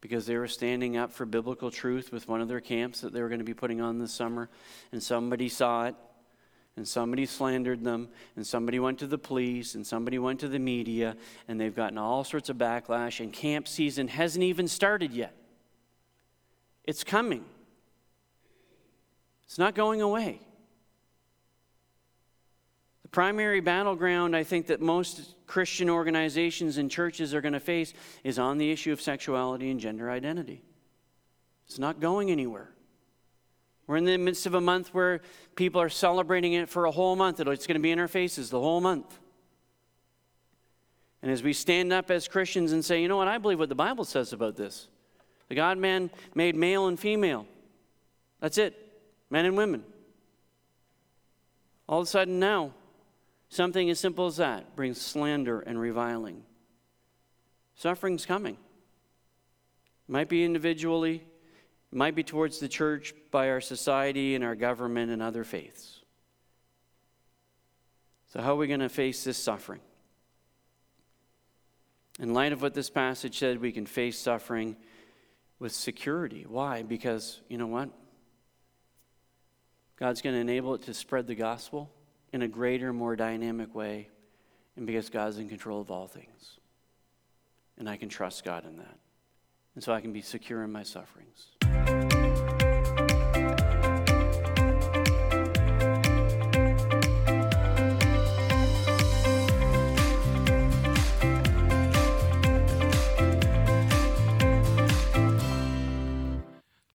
because 0.01 0.25
they 0.25 0.37
were 0.37 0.47
standing 0.47 0.97
up 0.97 1.11
for 1.11 1.25
biblical 1.25 1.71
truth 1.71 2.11
with 2.11 2.27
one 2.27 2.41
of 2.41 2.47
their 2.47 2.59
camps 2.59 3.01
that 3.01 3.13
they 3.13 3.21
were 3.21 3.29
going 3.29 3.39
to 3.39 3.45
be 3.45 3.53
putting 3.53 3.79
on 3.81 3.99
this 3.99 4.11
summer, 4.11 4.49
and 4.91 5.01
somebody 5.01 5.47
saw 5.49 5.85
it, 5.85 5.95
and 6.75 6.87
somebody 6.87 7.25
slandered 7.25 7.83
them, 7.83 8.09
and 8.35 8.45
somebody 8.45 8.79
went 8.79 8.99
to 8.99 9.07
the 9.07 9.17
police, 9.17 9.75
and 9.75 9.87
somebody 9.87 10.19
went 10.19 10.39
to 10.41 10.47
the 10.47 10.59
media, 10.59 11.15
and 11.47 11.59
they've 11.59 11.75
gotten 11.75 11.97
all 11.97 12.23
sorts 12.23 12.49
of 12.49 12.57
backlash, 12.57 13.19
and 13.19 13.31
camp 13.31 13.67
season 13.67 14.07
hasn't 14.07 14.43
even 14.43 14.67
started 14.67 15.13
yet. 15.13 15.35
It's 16.85 17.03
coming, 17.03 17.43
it's 19.43 19.57
not 19.57 19.75
going 19.75 20.01
away. 20.01 20.39
The 23.01 23.09
primary 23.09 23.59
battleground 23.59 24.35
I 24.35 24.43
think 24.43 24.67
that 24.67 24.81
most 24.81 25.35
Christian 25.47 25.89
organizations 25.89 26.77
and 26.77 26.89
churches 26.89 27.33
are 27.33 27.41
going 27.41 27.53
to 27.53 27.59
face 27.59 27.93
is 28.23 28.39
on 28.39 28.57
the 28.57 28.71
issue 28.71 28.91
of 28.91 29.01
sexuality 29.01 29.69
and 29.69 29.79
gender 29.79 30.09
identity. 30.09 30.63
It's 31.67 31.79
not 31.79 31.99
going 31.99 32.31
anywhere. 32.31 32.69
We're 33.87 33.97
in 33.97 34.05
the 34.05 34.17
midst 34.17 34.45
of 34.45 34.55
a 34.55 34.61
month 34.61 34.93
where 34.93 35.21
people 35.55 35.79
are 35.79 35.89
celebrating 35.89 36.53
it 36.53 36.69
for 36.69 36.85
a 36.85 36.91
whole 36.91 37.15
month. 37.15 37.39
It's 37.39 37.67
going 37.67 37.75
to 37.75 37.81
be 37.81 37.91
in 37.91 37.99
our 37.99 38.07
faces 38.07 38.49
the 38.49 38.59
whole 38.59 38.81
month. 38.81 39.19
And 41.21 41.31
as 41.31 41.41
we 41.41 41.53
stand 41.53 41.93
up 41.93 42.11
as 42.11 42.27
Christians 42.27 42.71
and 42.71 42.83
say, 42.83 43.01
you 43.01 43.07
know 43.07 43.17
what, 43.17 43.27
I 43.27 43.37
believe 43.37 43.59
what 43.59 43.69
the 43.69 43.75
Bible 43.75 44.03
says 44.03 44.33
about 44.33 44.55
this. 44.55 44.87
The 45.49 45.55
God 45.55 45.77
man 45.77 46.09
made 46.33 46.55
male 46.55 46.87
and 46.87 46.99
female. 46.99 47.45
That's 48.39 48.57
it, 48.57 48.75
men 49.29 49.45
and 49.45 49.55
women. 49.55 49.83
All 51.87 52.01
of 52.01 52.07
a 52.07 52.09
sudden, 52.09 52.39
now, 52.39 52.73
something 53.49 53.89
as 53.89 53.99
simple 53.99 54.25
as 54.25 54.37
that 54.37 54.75
brings 54.75 54.99
slander 54.99 55.59
and 55.59 55.79
reviling. 55.79 56.43
Suffering's 57.75 58.25
coming. 58.25 58.57
It 60.07 60.11
might 60.11 60.29
be 60.29 60.43
individually, 60.43 61.23
it 61.91 61.95
might 61.95 62.15
be 62.15 62.23
towards 62.23 62.59
the 62.59 62.67
church 62.67 63.13
by 63.31 63.49
our 63.49 63.61
society 63.61 64.35
and 64.35 64.43
our 64.43 64.55
government 64.55 65.11
and 65.11 65.21
other 65.21 65.43
faiths. 65.43 66.01
So, 68.27 68.41
how 68.41 68.53
are 68.53 68.57
we 68.57 68.67
going 68.67 68.79
to 68.81 68.89
face 68.89 69.23
this 69.23 69.37
suffering? 69.37 69.79
In 72.19 72.33
light 72.33 72.53
of 72.53 72.61
what 72.61 72.73
this 72.73 72.89
passage 72.89 73.39
said, 73.39 73.59
we 73.59 73.71
can 73.71 73.85
face 73.85 74.17
suffering 74.17 74.75
with 75.65 75.73
security. 75.73 76.45
Why? 76.47 76.83
Because 76.83 77.41
you 77.49 77.57
know 77.57 77.65
what? 77.65 77.89
God's 79.97 80.21
going 80.21 80.35
to 80.35 80.39
enable 80.39 80.75
it 80.75 80.83
to 80.83 80.93
spread 80.93 81.25
the 81.25 81.33
gospel 81.33 81.89
in 82.31 82.43
a 82.43 82.47
greater, 82.47 82.93
more 82.93 83.15
dynamic 83.15 83.73
way 83.73 84.09
and 84.77 84.85
because 84.85 85.09
God's 85.09 85.39
in 85.39 85.49
control 85.49 85.81
of 85.81 85.89
all 85.89 86.07
things. 86.07 86.59
And 87.79 87.89
I 87.89 87.97
can 87.97 88.09
trust 88.09 88.43
God 88.43 88.63
in 88.63 88.77
that. 88.77 88.99
And 89.73 89.83
so 89.83 89.91
I 89.91 90.01
can 90.01 90.13
be 90.13 90.21
secure 90.21 90.63
in 90.63 90.71
my 90.71 90.83
sufferings. 90.83 91.47